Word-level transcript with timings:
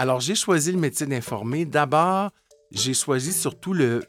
Alors, 0.00 0.20
j'ai 0.20 0.36
choisi 0.36 0.70
le 0.70 0.78
métier 0.78 1.06
d'informer. 1.06 1.64
D'abord, 1.64 2.30
j'ai 2.70 2.94
choisi 2.94 3.32
surtout 3.32 3.72
le, 3.72 4.04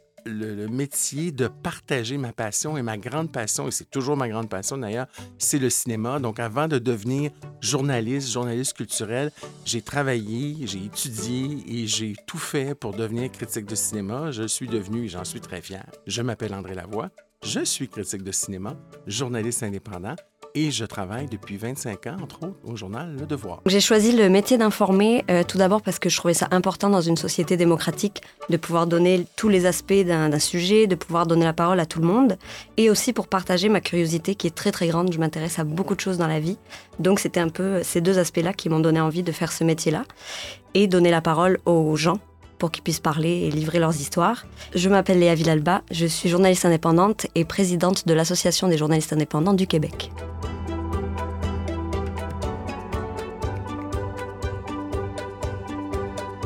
métier 0.69 1.31
de 1.31 1.47
partager 1.47 2.19
ma 2.19 2.31
passion 2.31 2.77
et 2.77 2.83
ma 2.83 2.99
grande 2.99 3.31
passion, 3.31 3.67
et 3.67 3.71
c'est 3.71 3.89
toujours 3.89 4.15
ma 4.15 4.29
grande 4.29 4.49
passion 4.49 4.77
d'ailleurs, 4.77 5.07
c'est 5.39 5.57
le 5.57 5.71
cinéma. 5.71 6.19
Donc 6.19 6.39
avant 6.39 6.67
de 6.67 6.77
devenir 6.77 7.31
journaliste, 7.59 8.29
journaliste 8.29 8.73
culturel, 8.73 9.31
j'ai 9.65 9.81
travaillé, 9.81 10.67
j'ai 10.67 10.85
étudié 10.85 11.63
et 11.67 11.87
j'ai 11.87 12.13
tout 12.27 12.37
fait 12.37 12.75
pour 12.75 12.93
devenir 12.93 13.31
critique 13.31 13.65
de 13.65 13.73
cinéma. 13.73 14.29
Je 14.29 14.45
suis 14.45 14.67
devenu 14.67 15.05
et 15.05 15.07
j'en 15.07 15.23
suis 15.23 15.41
très 15.41 15.61
fier. 15.61 15.83
Je 16.05 16.21
m'appelle 16.21 16.53
André 16.53 16.75
Lavoie, 16.75 17.09
je 17.43 17.65
suis 17.65 17.87
critique 17.87 18.21
de 18.21 18.31
cinéma, 18.31 18.75
journaliste 19.07 19.63
indépendant 19.63 20.15
et 20.55 20.71
je 20.71 20.85
travaille 20.85 21.27
depuis 21.27 21.57
25 21.57 22.07
ans, 22.07 22.17
entre 22.21 22.43
autres, 22.43 22.55
au 22.63 22.75
journal 22.75 23.15
Le 23.19 23.25
Devoir. 23.25 23.61
J'ai 23.65 23.79
choisi 23.79 24.11
le 24.11 24.29
métier 24.29 24.57
d'informer 24.57 25.23
euh, 25.29 25.43
tout 25.43 25.57
d'abord 25.57 25.81
parce 25.81 25.99
que 25.99 26.09
je 26.09 26.17
trouvais 26.17 26.33
ça 26.33 26.47
important 26.51 26.89
dans 26.89 27.01
une 27.01 27.17
société 27.17 27.57
démocratique 27.57 28.21
de 28.49 28.57
pouvoir 28.57 28.87
donner 28.87 29.25
tous 29.35 29.49
les 29.49 29.65
aspects 29.65 29.93
d'un 29.93 30.39
sujet, 30.39 30.87
de 30.87 30.95
pouvoir 30.95 31.27
donner 31.27 31.45
la 31.45 31.53
parole 31.53 31.79
à 31.79 31.85
tout 31.85 31.99
le 31.99 32.07
monde 32.07 32.37
et 32.77 32.89
aussi 32.89 33.13
pour 33.13 33.27
partager 33.27 33.69
ma 33.69 33.81
curiosité 33.81 34.35
qui 34.35 34.47
est 34.47 34.55
très 34.55 34.71
très 34.71 34.87
grande. 34.87 35.11
Je 35.13 35.19
m'intéresse 35.19 35.59
à 35.59 35.63
beaucoup 35.63 35.95
de 35.95 35.99
choses 36.01 36.17
dans 36.17 36.27
la 36.27 36.39
vie. 36.39 36.57
Donc 36.99 37.19
c'était 37.19 37.39
un 37.39 37.49
peu 37.49 37.81
ces 37.83 38.01
deux 38.01 38.19
aspects-là 38.19 38.53
qui 38.53 38.69
m'ont 38.69 38.79
donné 38.79 38.99
envie 38.99 39.23
de 39.23 39.31
faire 39.31 39.51
ce 39.51 39.63
métier-là 39.63 40.03
et 40.73 40.87
donner 40.87 41.11
la 41.11 41.21
parole 41.21 41.59
aux 41.65 41.95
gens 41.95 42.19
pour 42.59 42.71
qu'ils 42.71 42.83
puissent 42.83 42.99
parler 42.99 43.47
et 43.47 43.51
livrer 43.51 43.79
leurs 43.79 43.95
histoires. 43.95 44.45
Je 44.75 44.89
m'appelle 44.89 45.19
Léa 45.19 45.33
Villalba, 45.33 45.81
je 45.91 46.05
suis 46.05 46.29
journaliste 46.29 46.65
indépendante 46.65 47.25
et 47.33 47.45
présidente 47.45 48.05
de 48.05 48.13
l'Association 48.13 48.67
des 48.67 48.77
journalistes 48.77 49.13
indépendants 49.13 49.53
du 49.53 49.65
Québec. 49.65 50.11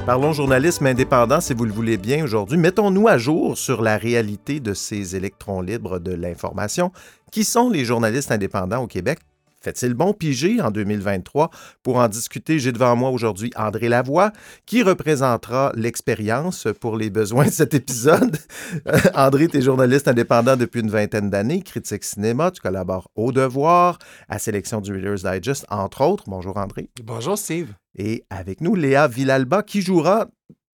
Parlons 0.05 0.33
journalisme 0.33 0.85
indépendant, 0.85 1.39
si 1.39 1.53
vous 1.53 1.63
le 1.63 1.71
voulez 1.71 1.95
bien, 1.95 2.25
aujourd'hui. 2.25 2.57
Mettons-nous 2.57 3.07
à 3.07 3.17
jour 3.17 3.57
sur 3.57 3.81
la 3.81 3.97
réalité 3.97 4.59
de 4.59 4.73
ces 4.73 5.15
électrons 5.15 5.61
libres 5.61 5.99
de 5.99 6.11
l'information. 6.11 6.91
Qui 7.31 7.45
sont 7.45 7.69
les 7.69 7.85
journalistes 7.85 8.29
indépendants 8.29 8.83
au 8.83 8.87
Québec? 8.87 9.19
Fait-il 9.61 9.93
bon 9.93 10.11
piger 10.11 10.59
en 10.61 10.71
2023? 10.71 11.49
Pour 11.83 11.95
en 11.95 12.09
discuter, 12.09 12.59
j'ai 12.59 12.73
devant 12.73 12.97
moi 12.97 13.11
aujourd'hui 13.11 13.51
André 13.55 13.87
Lavoie, 13.87 14.33
qui 14.65 14.83
représentera 14.83 15.71
l'expérience 15.73 16.67
pour 16.81 16.97
les 16.97 17.09
besoins 17.09 17.45
de 17.45 17.51
cet 17.51 17.73
épisode. 17.73 18.37
André, 19.15 19.47
tu 19.47 19.59
es 19.59 19.61
journaliste 19.61 20.09
indépendant 20.09 20.57
depuis 20.57 20.81
une 20.81 20.89
vingtaine 20.89 21.29
d'années, 21.29 21.61
critique 21.61 22.03
cinéma, 22.03 22.51
tu 22.51 22.59
collabores 22.59 23.09
au 23.15 23.31
Devoir, 23.31 23.99
à 24.27 24.37
Sélection 24.37 24.81
du 24.81 24.91
Reader's 24.91 25.23
Digest, 25.23 25.65
entre 25.69 26.01
autres. 26.01 26.25
Bonjour 26.27 26.57
André. 26.57 26.89
Bonjour 27.01 27.37
Steve. 27.37 27.69
Et 27.97 28.23
avec 28.30 28.61
nous, 28.61 28.75
Léa 28.75 29.08
Villalba, 29.08 29.63
qui 29.63 29.81
jouera 29.81 30.27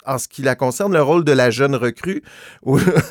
en 0.06 0.18
ce 0.18 0.28
qui 0.28 0.42
la 0.42 0.56
concerne, 0.56 0.94
le 0.94 1.02
rôle 1.02 1.24
de 1.26 1.32
la 1.34 1.52
jeune 1.52 1.76
recrue. 1.76 2.22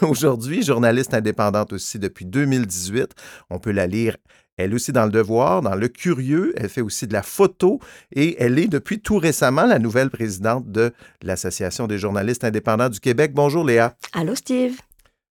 Aujourd'hui, 0.02 0.62
journaliste 0.62 1.14
indépendante 1.14 1.72
aussi 1.72 1.98
depuis 1.98 2.24
2018. 2.24 3.10
On 3.50 3.58
peut 3.58 3.72
la 3.72 3.86
lire 3.86 4.16
elle 4.56 4.74
aussi 4.74 4.90
dans 4.90 5.04
le 5.04 5.12
devoir, 5.12 5.62
dans 5.62 5.76
le 5.76 5.86
curieux. 5.86 6.52
Elle 6.56 6.68
fait 6.68 6.80
aussi 6.80 7.06
de 7.06 7.12
la 7.12 7.22
photo 7.22 7.78
et 8.12 8.42
elle 8.42 8.58
est 8.58 8.66
depuis 8.66 9.00
tout 9.00 9.16
récemment 9.18 9.66
la 9.66 9.78
nouvelle 9.78 10.10
présidente 10.10 10.68
de 10.72 10.92
l'Association 11.22 11.86
des 11.86 11.96
journalistes 11.96 12.42
indépendants 12.42 12.88
du 12.88 12.98
Québec. 12.98 13.30
Bonjour 13.34 13.64
Léa. 13.64 13.96
Allô 14.14 14.34
Steve? 14.34 14.76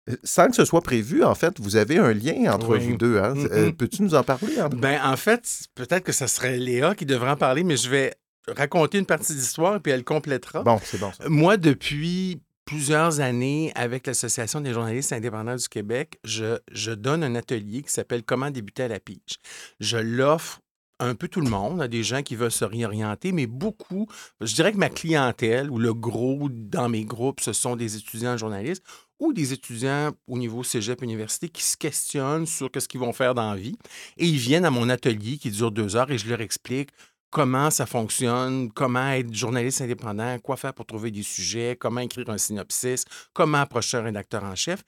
Euh, 0.10 0.16
Sans 0.24 0.48
que 0.48 0.56
ce 0.56 0.66
soit 0.66 0.82
prévu, 0.82 1.24
en 1.24 1.36
fait, 1.36 1.60
vous 1.60 1.76
avez 1.76 2.00
un 2.00 2.14
lien 2.14 2.52
entre 2.52 2.76
Oui. 2.76 2.80
vous 2.90 2.98
deux. 2.98 3.20
hein? 3.20 3.36
Mm-mm. 3.36 3.48
Euh, 3.52 3.72
Peux-tu 3.72 4.02
nous 4.02 4.16
en 4.16 4.24
parler? 4.24 4.60
André? 4.60 4.80
Ben, 4.80 5.00
en 5.04 5.16
fait, 5.18 5.44
peut-être 5.76 6.04
que 6.04 6.12
ça 6.14 6.28
serait 6.28 6.58
Léa 6.58 6.96
qui 6.96 7.06
devrait 7.06 7.30
en 7.30 7.38
parler, 7.38 7.64
mais 7.64 7.78
je 7.78 7.92
vais 7.92 8.14
raconter 8.48 8.98
une 8.98 9.06
partie 9.06 9.34
de 9.34 9.38
l'histoire 9.38 9.76
et 9.76 9.80
puis 9.80 9.92
elle 9.92 10.04
complétera. 10.04 10.64
Bon, 10.64 10.80
c'est 10.84 11.00
bon. 11.00 11.12
ça. 11.12 11.28
Moi, 11.28 11.58
depuis 11.58 12.42
plusieurs 12.66 13.20
années, 13.20 13.72
avec 13.76 14.08
l'Association 14.08 14.62
des 14.62 14.74
journalistes 14.74 15.14
indépendants 15.14 15.56
du 15.56 15.68
Québec, 15.68 16.20
je, 16.24 16.58
je 16.72 16.92
donne 16.92 17.24
un 17.24 17.36
atelier 17.36 17.82
qui 17.82 17.92
s'appelle 17.92 18.24
Comment 18.24 18.50
débuter 18.50 18.84
à 18.84 18.88
la 18.88 19.00
pige. 19.00 19.40
Je 19.80 19.98
l'offre 19.98 20.62
un 21.02 21.16
peu 21.16 21.28
tout 21.28 21.42
le 21.42 21.50
monde, 21.50 21.82
à 21.82 21.88
des 21.88 22.04
gens 22.04 22.22
qui 22.22 22.36
veulent 22.36 22.52
se 22.52 22.64
réorienter, 22.64 23.32
mais 23.32 23.48
beaucoup, 23.48 24.08
je 24.40 24.54
dirais 24.54 24.72
que 24.72 24.78
ma 24.78 24.90
clientèle, 24.90 25.70
ou 25.72 25.80
le 25.80 25.94
gros 25.94 26.48
dans 26.50 26.90
mes 26.90 27.06
groupes, 27.06 27.42
ce 27.42 27.54
sont 27.54 27.76
des 27.76 27.96
étudiants 27.96 28.38
journalistes 28.38 28.84
ou 29.20 29.34
des 29.34 29.54
étudiants 29.54 30.12
au 30.28 30.38
niveau 30.38 30.64
cégep 30.64 31.02
université 31.02 31.48
qui 31.48 31.64
se 31.64 31.78
questionnent 31.78 32.48
sur 32.48 32.70
ce 32.76 32.88
qu'ils 32.88 33.00
vont 33.00 33.14
faire 33.14 33.36
dans 33.36 33.52
la 33.52 33.56
vie. 33.60 33.78
Et 34.18 34.26
ils 34.26 34.38
viennent 34.38 34.66
à 34.66 34.72
mon 34.72 34.90
atelier 34.90 35.38
qui 35.38 35.52
dure 35.52 35.72
deux 35.72 35.96
heures 35.96 36.10
et 36.10 36.18
je 36.18 36.28
leur 36.28 36.42
explique 36.42 36.90
comment 37.32 37.72
ça 37.72 37.86
fonctionne, 37.86 38.72
comment 38.72 39.10
être 39.12 39.34
journaliste 39.34 39.82
indépendant, 39.82 40.38
quoi 40.40 40.58
faire 40.58 40.74
pour 40.74 40.86
trouver 40.86 41.10
des 41.10 41.24
sujets, 41.24 41.76
comment 41.80 42.02
écrire 42.02 42.30
un 42.30 42.38
synopsis, 42.38 43.06
comment 43.34 43.60
approcher 43.60 43.98
un 43.98 44.04
rédacteur 44.04 44.44
en 44.44 44.56
chef. 44.56 44.84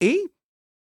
Et 0.00 0.20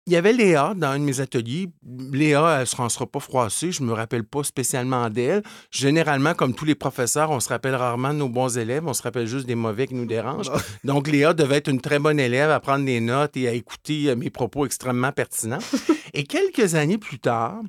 il 0.07 0.13
y 0.13 0.15
avait 0.15 0.33
Léa 0.33 0.73
dans 0.75 0.87
un 0.87 0.99
de 0.99 1.03
mes 1.03 1.19
ateliers. 1.19 1.69
Léa, 2.11 2.55
elle 2.55 2.59
ne 2.61 2.65
se 2.65 2.89
sera 2.89 3.05
pas 3.05 3.19
froissée. 3.19 3.71
Je 3.71 3.83
ne 3.83 3.87
me 3.87 3.93
rappelle 3.93 4.23
pas 4.23 4.43
spécialement 4.43 5.07
d'elle. 5.11 5.43
Généralement, 5.69 6.33
comme 6.33 6.55
tous 6.55 6.65
les 6.65 6.73
professeurs, 6.73 7.29
on 7.29 7.39
se 7.39 7.49
rappelle 7.49 7.75
rarement 7.75 8.11
de 8.11 8.17
nos 8.17 8.27
bons 8.27 8.57
élèves. 8.57 8.83
On 8.87 8.93
se 8.93 9.03
rappelle 9.03 9.27
juste 9.27 9.45
des 9.45 9.53
mauvais 9.53 9.85
qui 9.85 9.93
nous 9.93 10.07
dérangent. 10.07 10.51
Donc, 10.83 11.07
Léa 11.07 11.33
devait 11.33 11.57
être 11.57 11.67
une 11.67 11.81
très 11.81 11.99
bonne 11.99 12.19
élève 12.19 12.49
à 12.49 12.59
prendre 12.59 12.83
des 12.83 12.99
notes 12.99 13.37
et 13.37 13.47
à 13.47 13.53
écouter 13.53 14.09
euh, 14.09 14.15
mes 14.15 14.31
propos 14.31 14.65
extrêmement 14.65 15.11
pertinents. 15.11 15.59
et 16.13 16.23
quelques 16.23 16.73
années 16.73 16.97
plus 16.97 17.19
tard, 17.19 17.61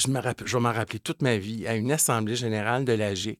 je, 0.00 0.08
vais 0.10 0.60
m'en 0.60 0.72
rappeler 0.72 0.98
toute 0.98 1.22
ma 1.22 1.36
vie, 1.36 1.66
à 1.66 1.74
une 1.76 1.92
assemblée 1.92 2.36
générale 2.36 2.84
de 2.84 2.92
la 2.92 3.14
GIC, 3.14 3.38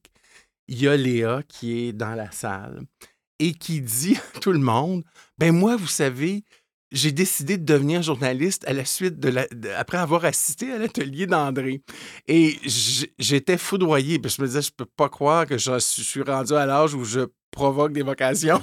il 0.69 0.83
y 0.83 0.89
a 0.89 0.97
Léa 0.97 1.43
qui 1.49 1.89
est 1.89 1.93
dans 1.93 2.15
la 2.15 2.31
salle 2.31 2.83
et 3.39 3.55
qui 3.55 3.81
dit 3.81 4.17
à 4.37 4.39
tout 4.41 4.53
le 4.53 4.59
monde 4.59 5.03
Ben, 5.39 5.53
moi, 5.53 5.77
vous 5.77 5.89
savez, 5.89 6.45
j'ai 6.93 7.13
décidé 7.13 7.57
de 7.57 7.65
devenir 7.65 8.03
journaliste 8.03 8.65
à 8.67 8.73
la 8.73 8.85
suite 8.85 9.19
de 9.19 9.29
la, 9.29 9.47
après 9.77 9.99
avoir 9.99 10.25
assisté 10.25 10.73
à 10.73 10.79
l'atelier 10.79 11.27
d'André. 11.27 11.83
Et 12.29 12.59
j'étais 13.19 13.59
foudroyé. 13.59 14.21
Je 14.25 14.43
me 14.43 14.47
disais, 14.47 14.63
je 14.63 14.73
peux 14.73 14.87
pas 14.87 15.09
croire 15.09 15.47
que 15.47 15.59
je 15.59 15.79
suis 15.79 16.23
rendu 16.23 16.53
à 16.55 16.67
l'âge 16.67 16.95
où 16.95 17.05
je 17.05 17.21
provoque 17.51 17.93
des 17.93 18.03
vocations. 18.03 18.61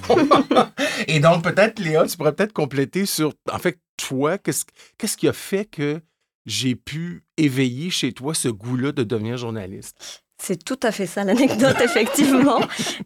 Et 1.08 1.20
donc, 1.20 1.44
peut-être, 1.44 1.78
Léa, 1.78 2.06
tu 2.06 2.16
pourrais 2.16 2.34
peut-être 2.34 2.52
compléter 2.52 3.06
sur, 3.06 3.32
en 3.50 3.58
fait, 3.58 3.78
toi, 3.96 4.38
qu'est-ce 4.38 5.16
qui 5.16 5.28
a 5.28 5.32
fait 5.32 5.64
que 5.64 6.00
j'ai 6.48 6.74
pu 6.74 7.22
éveiller 7.36 7.90
chez 7.90 8.12
toi 8.12 8.34
ce 8.34 8.48
goût-là 8.48 8.92
de 8.92 9.04
devenir 9.04 9.36
journaliste? 9.36 10.24
C'est 10.40 10.62
tout 10.64 10.78
à 10.84 10.92
fait 10.92 11.06
ça 11.06 11.24
l'anecdote, 11.24 11.76
effectivement. 11.84 12.60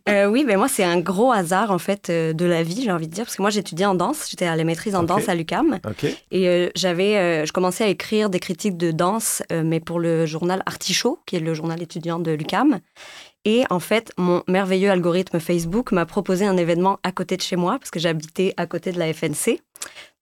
Euh, 0.09 0.27
oui, 0.27 0.45
ben 0.47 0.59
moi, 0.59 0.69
c'est 0.69 0.85
un 0.85 1.01
gros 1.01 1.33
hasard, 1.33 1.71
en 1.71 1.79
fait, 1.79 2.11
euh, 2.11 2.35
de 2.35 2.45
la 2.45 2.63
vie, 2.63 2.83
j'ai 2.83 2.93
envie 2.93 3.09
de 3.09 3.15
dire, 3.15 3.25
parce 3.25 3.37
que 3.37 3.43
moi, 3.43 3.51
j'étudiais 3.51 3.87
en 3.87 3.95
danse, 3.95 4.29
j'étais 4.31 4.45
à 4.45 4.55
la 4.55 4.65
maîtrise 4.65 4.95
en 4.95 5.03
danse 5.03 5.29
à 5.29 5.35
l'UCAM, 5.35 5.81
et 6.31 6.49
euh, 6.49 6.69
j'avais, 6.77 7.17
euh, 7.17 7.47
je 7.47 7.53
commençais 7.53 7.85
à 7.85 7.89
écrire 7.89 8.29
des 8.29 8.39
critiques 8.39 8.77
de 8.77 8.91
danse, 8.91 9.43
mais 9.51 9.81
pour 9.81 9.99
le 9.99 10.27
journal 10.27 10.63
Artichaut, 10.67 11.21
qui 11.27 11.37
est 11.37 11.41
le 11.41 11.55
journal 11.55 11.83
étudiant 11.83 12.19
de 12.19 12.33
l'UCAM. 12.33 12.81
Et 13.45 13.65
en 13.71 13.81
fait, 13.81 14.13
mon 14.19 14.45
merveilleux 14.47 14.91
algorithme 14.91 15.41
Facebook 15.41 15.91
m'a 15.91 16.07
proposé 16.07 16.47
un 16.47 16.57
événement 16.57 17.01
à 17.03 17.13
côté 17.13 17.37
de 17.37 17.43
chez 17.43 17.57
moi, 17.57 17.79
parce 17.79 17.91
que 17.91 17.99
j'habitais 17.99 18.53
à 18.59 18.67
côté 18.67 18.93
de 18.93 18.99
la 18.99 19.13
FNC, 19.13 19.59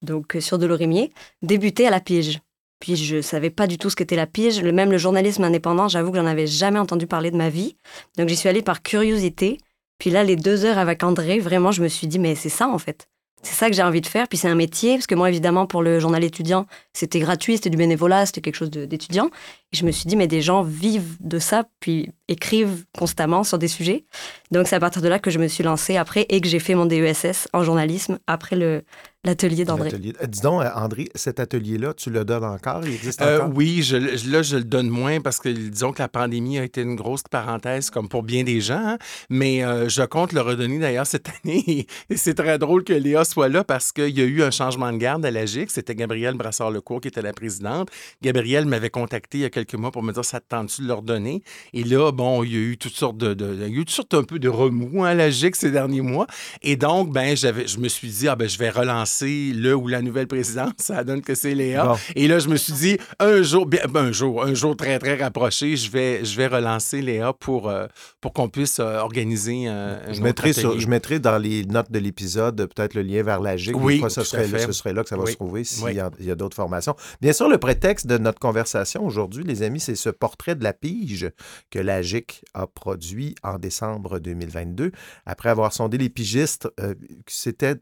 donc 0.00 0.37
sur 0.41 0.58
Delorimier, 0.58 1.12
débuter 1.42 1.88
à 1.88 1.91
la 1.91 2.00
pige. 2.00 2.41
Puis 2.80 2.96
je 2.96 3.20
savais 3.20 3.50
pas 3.50 3.66
du 3.66 3.78
tout 3.78 3.91
ce 3.91 3.96
qu'était 3.96 4.16
la 4.16 4.26
pige. 4.26 4.62
Même 4.62 4.91
le 4.91 4.98
journalisme 4.98 5.44
indépendant, 5.44 5.88
j'avoue 5.88 6.10
que 6.10 6.18
j'en 6.18 6.26
avais 6.26 6.46
jamais 6.46 6.78
entendu 6.78 7.06
parler 7.06 7.30
de 7.30 7.36
ma 7.36 7.50
vie. 7.50 7.76
Donc 8.18 8.28
j'y 8.28 8.36
suis 8.36 8.48
allée 8.48 8.62
par 8.62 8.82
curiosité. 8.82 9.58
Puis 9.98 10.10
là, 10.10 10.24
les 10.24 10.36
deux 10.36 10.64
heures 10.64 10.78
avec 10.78 11.02
André, 11.04 11.38
vraiment, 11.38 11.72
je 11.72 11.82
me 11.82 11.88
suis 11.88 12.06
dit, 12.06 12.19
mais 12.19 12.34
c'est 12.34 12.48
ça 12.48 12.66
en 12.69 12.78
fait. 12.78 13.06
C'est 13.42 13.54
ça 13.54 13.70
que 13.70 13.76
j'ai 13.76 13.82
envie 13.82 14.02
de 14.02 14.06
faire. 14.06 14.28
Puis 14.28 14.36
c'est 14.38 14.48
un 14.48 14.54
métier, 14.54 14.94
parce 14.96 15.06
que 15.06 15.14
moi, 15.14 15.30
évidemment, 15.30 15.66
pour 15.66 15.82
le 15.82 15.99
journal 15.99 16.22
étudiant, 16.25 16.66
c'était 16.93 17.20
gratuit, 17.20 17.56
c'était 17.56 17.70
du 17.70 17.78
bénévolat, 17.78 18.26
c'était 18.26 18.43
quelque 18.43 18.56
chose 18.56 18.70
d'étudiant. 18.70 19.31
Et 19.72 19.76
je 19.76 19.87
me 19.87 19.93
suis 19.93 20.06
dit, 20.06 20.16
mais 20.16 20.26
des 20.26 20.43
gens 20.43 20.62
vivent 20.62 21.16
de 21.20 21.38
ça, 21.38 21.64
puis 21.81 22.10
écrivent 22.28 22.84
constamment 22.99 23.43
sur 23.44 23.58
des 23.58 23.69
sujets. 23.69 24.05
Donc 24.50 24.69
c'est 24.69 24.76
à 24.76 24.81
partir 24.81 25.00
de 25.00 25.08
là 25.08 25.19
que 25.19 25.31
je 25.31 25.38
me 25.38 25.49
suis 25.49 25.64
lancée 25.64 25.96
après 25.96 26.26
et 26.28 26.40
que 26.43 26.49
j'ai 26.49 26.58
fait 26.58 26.75
mon 26.75 26.84
DESS 26.84 27.49
en 27.55 27.62
journalisme 27.62 28.19
après 28.26 28.56
le- 28.56 28.84
l'atelier 29.25 29.64
d'André. 29.64 29.90
Euh, 29.93 30.26
Dis 30.26 30.40
donc, 30.40 30.62
euh, 30.62 30.69
André, 30.75 31.08
cet 31.14 31.40
atelier-là, 31.40 31.93
tu 31.94 32.11
le 32.11 32.25
donnes 32.25 32.44
encore? 32.44 32.81
Il 32.87 32.94
existe 32.94 33.20
Euh, 33.20 33.37
encore? 33.43 33.50
oui, 33.55 33.82
je, 33.82 34.17
je- 34.17 34.31
là, 34.31 34.43
je 34.43 34.56
le 34.56 34.64
donne 34.64 34.88
moins 34.88 35.20
parce 35.20 35.38
que 35.38 35.49
disons 35.50 35.93
que 35.93 36.00
la 36.00 36.08
pandémie 36.08 36.58
a 36.58 36.64
été 36.64 36.81
une 36.81 36.96
grosse 36.96 37.22
parenthèse, 37.31 37.90
comme 37.90 38.08
pour 38.08 38.22
bien 38.22 38.44
des 38.44 38.61
gens. 38.61 38.81
hein. 38.82 38.99
Mais 39.28 39.62
euh, 39.62 39.88
je 39.88 40.02
compte 40.02 40.32
le 40.32 40.40
redonner 40.40 40.78
d'ailleurs 40.78 41.06
cette 41.06 41.26
année. 41.44 41.87
Et 42.08 42.17
c'est 42.17 42.34
très 42.34 42.58
drôle 42.58 42.82
que 42.82 42.93
Léa 42.94 43.25
soit 43.25 43.49
là 43.49 43.62
parce 43.62 43.93
qu'il 43.93 44.17
y 44.19 44.22
a 44.22 44.25
eu 44.25 44.43
un 44.43 44.50
changement 44.50 44.90
de 44.93 44.96
garde 44.99 45.25
à 45.26 45.31
la 45.31 45.44
GIC. 45.44 45.70
C'était 45.70 45.94
Gabrielle 45.94 46.34
Brassard-Lecourt 46.34 47.02
qui 47.02 47.08
était 47.08 47.22
la 47.22 47.32
présidente. 47.34 47.90
Gabrielle 48.22 48.64
m'avait 48.64 48.90
contacté 48.90 49.38
il 49.38 49.40
y 49.43 49.44
a 49.44 49.50
quelques 49.50 49.75
mois 49.75 49.90
pour 49.90 50.02
me 50.02 50.12
dire 50.12 50.25
ça 50.25 50.40
te 50.40 50.46
tente-tu 50.49 50.82
de 50.82 50.88
leur 50.88 51.02
donner? 51.02 51.43
Et 51.75 51.84
là, 51.84 52.11
bon, 52.11 52.43
il 52.43 52.52
y 52.52 52.56
a 52.56 52.61
eu 52.61 52.78
toutes 52.78 52.96
sortes 52.96 53.19
de, 53.19 53.34
de- 53.34 53.52
il 53.55 53.61
y 53.61 53.64
a 53.64 53.69
eu 53.69 53.78
toutes 53.81 53.90
sortes 53.90 54.14
un 54.14 54.22
peu 54.25 54.38
de 54.38 54.49
remous 54.49 55.05
hein, 55.05 55.08
à 55.08 55.14
la 55.14 55.28
GIC 55.31 55.56
ces 55.56 55.70
derniers 55.70 56.00
mois. 56.00 56.26
Et 56.62 56.76
donc, 56.76 57.12
ben, 57.12 57.37
j'avais, 57.37 57.67
je 57.67 57.78
me 57.78 57.88
suis 57.88 58.08
dit, 58.08 58.26
ah 58.26 58.34
ben, 58.37 58.49
je 58.49 58.56
vais 58.56 58.70
relancer 58.70 59.09
annoncer 59.10 59.52
le 59.54 59.74
ou 59.74 59.88
la 59.88 60.02
nouvelle 60.02 60.26
présidente. 60.26 60.74
Ça 60.78 61.04
donne 61.04 61.20
que 61.20 61.34
c'est 61.34 61.54
Léa. 61.54 61.96
Et 62.16 62.28
là, 62.28 62.38
je 62.38 62.48
me 62.48 62.56
suis 62.56 62.72
dit, 62.72 62.98
un 63.18 63.42
jour, 63.42 63.66
bien, 63.66 63.80
ben, 63.88 64.06
un 64.06 64.12
jour, 64.12 64.42
un 64.42 64.54
jour 64.54 64.76
très, 64.76 64.98
très 64.98 65.16
rapproché, 65.16 65.76
je 65.76 65.90
vais, 65.90 66.24
je 66.24 66.36
vais 66.36 66.46
relancer 66.46 67.02
Léa 67.02 67.32
pour, 67.32 67.68
euh, 67.68 67.86
pour 68.20 68.32
qu'on 68.32 68.48
puisse 68.48 68.78
euh, 68.78 68.98
organiser 68.98 69.66
un. 69.66 70.12
Je 70.12 70.20
mettrai, 70.20 70.52
je 70.52 70.86
mettrai 70.86 71.18
dans 71.18 71.38
les 71.38 71.64
notes 71.64 71.90
de 71.90 71.98
l'épisode 71.98 72.56
peut-être 72.56 72.94
le 72.94 73.02
lien 73.02 73.22
vers 73.22 73.40
la 73.40 73.56
GIC. 73.56 73.76
Oui, 73.76 74.02
ce 74.08 74.22
serait, 74.22 74.46
ce 74.46 74.72
serait 74.72 74.92
là 74.92 75.02
que 75.02 75.08
ça 75.08 75.16
va 75.16 75.26
se 75.26 75.34
trouver 75.34 75.64
s'il 75.64 75.94
y 75.94 76.00
a, 76.00 76.34
d'autres 76.34 76.56
formations. 76.56 76.94
Bien 77.20 77.32
sûr, 77.32 77.48
le 77.48 77.58
prétexte 77.58 78.06
de 78.06 78.18
notre 78.18 78.38
conversation 78.38 79.04
aujourd'hui, 79.04 79.44
les 79.44 79.62
amis, 79.62 79.80
c'est 79.80 79.94
ce 79.94 80.10
portrait 80.10 80.54
de 80.54 80.64
la 80.64 80.72
pige 80.72 81.30
que 81.70 81.78
la 81.78 82.02
GIC 82.02 82.44
a 82.54 82.66
produit 82.66 83.34
en 83.42 83.58
décembre 83.58 84.18
2022. 84.18 84.92
Après 85.26 85.48
avoir 85.48 85.72
sondé 85.72 85.98
les 85.98 86.08
pigistes, 86.08 86.68
euh, 86.80 86.94
c'était, 87.26 87.76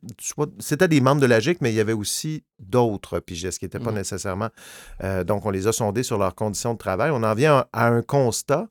c'était 0.59 0.89
des 0.89 1.01
membres 1.01 1.18
de 1.19 1.27
la 1.27 1.41
GIC, 1.41 1.61
mais 1.61 1.71
il 1.73 1.77
y 1.77 1.81
avait 1.81 1.93
aussi 1.93 2.45
d'autres 2.59 3.21
pigistes 3.21 3.59
qui 3.59 3.65
n'étaient 3.65 3.79
pas 3.79 3.93
mmh. 3.93 3.97
nécessairement. 3.97 4.49
Euh, 5.05 5.25
donc, 5.25 5.47
on 5.47 5.51
les 5.51 5.67
a 5.67 5.73
sondés 5.73 6.03
sur 6.03 6.19
leurs 6.19 6.35
conditions 6.35 6.75
de 6.75 6.79
travail. 6.79 7.11
On 7.13 7.23
en 7.23 7.35
vient 7.35 7.67
à 7.73 7.89
un 7.89 8.03
constat. 8.03 8.69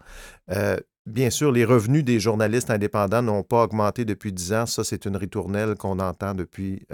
Euh, 0.51 0.77
bien 1.05 1.29
sûr, 1.29 1.51
les 1.51 1.65
revenus 1.65 2.03
des 2.03 2.19
journalistes 2.19 2.69
indépendants 2.69 3.21
n'ont 3.21 3.43
pas 3.43 3.63
augmenté 3.63 4.05
depuis 4.05 4.31
dix 4.31 4.53
ans. 4.53 4.65
Ça, 4.65 4.83
c'est 4.83 5.05
une 5.05 5.17
ritournelle 5.17 5.75
qu'on 5.75 5.99
entend 5.99 6.33
depuis 6.33 6.85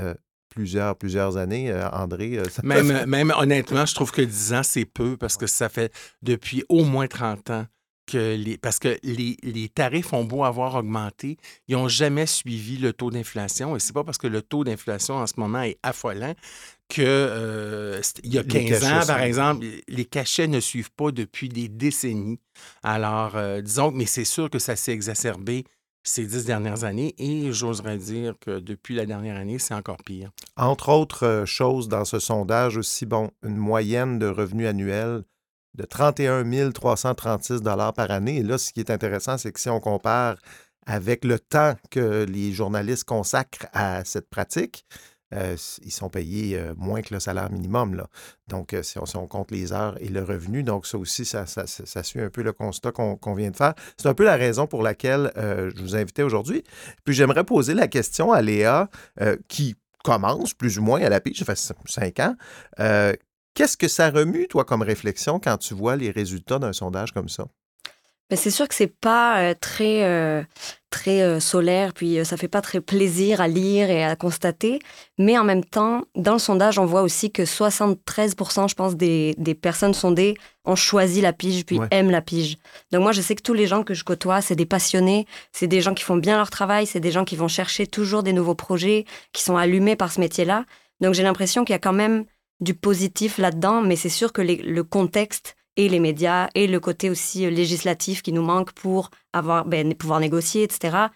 plusieurs, 0.49 0.95
plusieurs 0.95 1.37
années, 1.37 1.73
André. 1.91 2.39
même, 2.63 3.05
même 3.05 3.33
honnêtement, 3.37 3.85
je 3.85 3.95
trouve 3.95 4.11
que 4.11 4.21
10 4.21 4.53
ans, 4.53 4.63
c'est 4.63 4.85
peu 4.85 5.17
parce 5.17 5.35
que 5.35 5.47
ça 5.47 5.67
fait 5.67 5.91
depuis 6.21 6.63
au 6.69 6.83
moins 6.83 7.07
30 7.07 7.49
ans 7.49 7.65
que 8.05 8.35
les, 8.35 8.57
parce 8.57 8.79
que 8.79 8.97
les, 9.03 9.37
les, 9.43 9.69
tarifs 9.69 10.13
ont 10.13 10.23
beau 10.23 10.43
avoir 10.43 10.75
augmenté, 10.75 11.37
ils 11.67 11.75
n'ont 11.75 11.87
jamais 11.87 12.25
suivi 12.25 12.77
le 12.77 12.93
taux 12.93 13.11
d'inflation. 13.11 13.75
Et 13.75 13.79
c'est 13.79 13.93
pas 13.93 14.03
parce 14.03 14.17
que 14.17 14.27
le 14.27 14.41
taux 14.41 14.63
d'inflation 14.63 15.15
en 15.15 15.27
ce 15.27 15.33
moment 15.37 15.61
est 15.61 15.77
affolant 15.83 16.33
que 16.89 17.01
euh, 17.01 18.01
il 18.23 18.33
y 18.33 18.37
a 18.37 18.43
15 18.43 18.83
ans, 18.83 19.05
par 19.07 19.21
exemple, 19.21 19.65
les 19.87 20.05
cachets 20.05 20.47
ne 20.47 20.59
suivent 20.59 20.91
pas 20.91 21.11
depuis 21.11 21.49
des 21.49 21.67
décennies. 21.67 22.39
Alors, 22.83 23.35
euh, 23.35 23.61
disons, 23.61 23.91
mais 23.91 24.05
c'est 24.05 24.25
sûr 24.25 24.49
que 24.49 24.59
ça 24.59 24.75
s'est 24.75 24.91
exacerbé 24.91 25.65
ces 26.03 26.25
dix 26.25 26.45
dernières 26.45 26.83
années 26.83 27.15
et 27.17 27.51
j'oserais 27.51 27.97
dire 27.97 28.35
que 28.39 28.59
depuis 28.59 28.93
la 28.93 29.05
dernière 29.05 29.37
année, 29.37 29.57
c'est 29.57 29.73
encore 29.73 29.97
pire. 30.03 30.31
Entre 30.57 30.89
autres 30.89 31.25
euh, 31.25 31.45
choses 31.45 31.87
dans 31.87 32.05
ce 32.05 32.19
sondage 32.19 32.77
aussi, 32.77 33.05
bon, 33.05 33.31
une 33.41 33.55
moyenne 33.55 34.19
de 34.19 34.27
revenus 34.27 34.67
annuels 34.67 35.23
de 35.75 35.83
31 35.85 36.71
336 36.71 37.61
par 37.95 38.11
année. 38.11 38.37
Et 38.37 38.43
là, 38.43 38.57
ce 38.57 38.71
qui 38.71 38.79
est 38.79 38.91
intéressant, 38.91 39.37
c'est 39.37 39.51
que 39.51 39.59
si 39.59 39.69
on 39.69 39.79
compare 39.79 40.37
avec 40.85 41.23
le 41.23 41.39
temps 41.39 41.75
que 41.89 42.25
les 42.25 42.51
journalistes 42.51 43.05
consacrent 43.05 43.67
à 43.73 44.03
cette 44.03 44.29
pratique, 44.29 44.85
euh, 45.33 45.55
ils 45.83 45.91
sont 45.91 46.09
payés 46.09 46.57
euh, 46.57 46.73
moins 46.77 47.01
que 47.01 47.13
le 47.13 47.19
salaire 47.19 47.51
minimum. 47.51 48.03
Donc, 48.47 48.73
euh, 48.73 48.83
si, 48.83 48.97
on, 48.99 49.27
compte 49.27 49.51
les 49.51 49.73
heures 49.73 49.95
et 49.99 50.07
le 50.07 50.23
revenu, 50.23 50.63
donc 50.63 50.85
ça 50.85 50.97
aussi, 50.97 51.25
ça, 51.25 51.45
suit 52.03 52.21
un 52.21 52.29
peu 52.29 52.43
le 52.43 52.53
constat 52.53 52.91
qu'on 52.91 53.33
vient 53.33 53.49
de 53.49 53.55
faire. 53.55 53.73
C'est 53.97 54.07
un 54.07 54.13
peu 54.13 54.25
la 54.25 54.35
raison 54.35 54.67
pour 54.67 54.83
laquelle 54.83 55.31
je 55.35 55.81
vous 55.81 55.95
invitais 55.95 56.23
aujourd'hui. 56.23 56.63
Puis 57.03 57.15
j'aimerais 57.15 57.43
poser 57.43 57.73
la 57.73 57.87
question 57.87 58.31
à 58.31 58.41
Léa, 58.41 58.89
qui 59.47 59.75
commence 60.03 60.53
plus 60.53 60.77
ou 60.77 60.83
moins 60.83 61.01
à 61.01 61.09
la 61.09 61.19
pige, 61.19 61.39
ça 61.39 61.45
fait 61.45 61.73
cinq 61.85 62.19
ans. 62.19 62.35
Qu'est-ce 63.53 63.77
que 63.77 63.87
ça 63.87 64.09
remue, 64.09 64.47
toi, 64.47 64.65
comme 64.65 64.81
réflexion 64.81 65.39
quand 65.39 65.57
tu 65.57 65.73
vois 65.73 65.95
les 65.95 66.09
résultats 66.09 66.59
d'un 66.59 66.73
sondage 66.73 67.11
comme 67.11 67.29
ça? 67.29 67.45
Ben, 68.29 68.37
c'est 68.37 68.49
sûr 68.49 68.67
que 68.67 68.73
c'est 68.73 68.87
pas 68.87 69.37
euh, 69.41 69.53
très, 69.59 70.03
euh, 70.05 70.41
très 70.89 71.21
euh, 71.21 71.39
solaire, 71.39 71.93
puis 71.93 72.25
ça 72.25 72.35
fait 72.35 72.47
pas 72.47 72.61
très 72.61 72.81
plaisir 72.81 73.41
à 73.41 73.47
lire 73.47 73.91
et 73.91 74.03
à 74.03 74.15
constater. 74.15 74.79
Mais 75.19 75.37
en 75.37 75.43
même 75.43 75.63
temps, 75.63 76.05
dans 76.15 76.33
le 76.33 76.39
sondage, 76.39 76.79
on 76.79 76.85
voit 76.85 77.03
aussi 77.03 77.31
que 77.31 77.43
73%, 77.43 78.69
je 78.69 78.73
pense, 78.73 78.95
des, 78.95 79.35
des, 79.37 79.53
personnes 79.53 79.93
sondées 79.93 80.35
ont 80.65 80.75
choisi 80.75 81.21
la 81.21 81.31
pige, 81.31 81.63
puis 81.65 81.79
aiment 81.91 82.09
la 82.09 82.21
pige. 82.21 82.57
Donc 82.91 83.03
moi, 83.03 83.11
je 83.11 83.21
sais 83.21 83.35
que 83.35 83.43
tous 83.43 83.53
les 83.53 83.67
gens 83.67 83.83
que 83.83 83.93
je 83.93 84.03
côtoie, 84.03 84.41
c'est 84.41 84.55
des 84.55 84.65
passionnés, 84.65 85.27
c'est 85.51 85.67
des 85.67 85.81
gens 85.81 85.93
qui 85.93 86.03
font 86.03 86.17
bien 86.17 86.37
leur 86.37 86.49
travail, 86.49 86.87
c'est 86.87 87.01
des 87.01 87.11
gens 87.11 87.25
qui 87.25 87.35
vont 87.35 87.49
chercher 87.49 87.85
toujours 87.85 88.23
des 88.23 88.33
nouveaux 88.33 88.55
projets, 88.55 89.05
qui 89.33 89.43
sont 89.43 89.57
allumés 89.57 89.95
par 89.95 90.11
ce 90.11 90.19
métier-là. 90.19 90.65
Donc 91.01 91.13
j'ai 91.13 91.23
l'impression 91.23 91.65
qu'il 91.65 91.73
y 91.73 91.75
a 91.75 91.79
quand 91.79 91.93
même 91.93 92.25
du 92.63 92.73
positif 92.73 93.37
là-dedans, 93.37 93.81
mais 93.81 93.95
c'est 93.95 94.09
sûr 94.09 94.33
que 94.33 94.41
le 94.41 94.83
contexte 94.83 95.55
et 95.75 95.89
les 95.89 95.99
médias 95.99 96.49
et 96.55 96.67
le 96.67 96.79
côté 96.79 97.09
aussi 97.09 97.45
euh, 97.45 97.49
législatif 97.49 98.21
qui 98.21 98.31
nous 98.31 98.43
manque 98.43 98.71
pour 98.73 99.09
avoir, 99.33 99.65
ben, 99.65 99.93
pouvoir 99.95 100.19
négocier, 100.19 100.63
etc. 100.63 101.07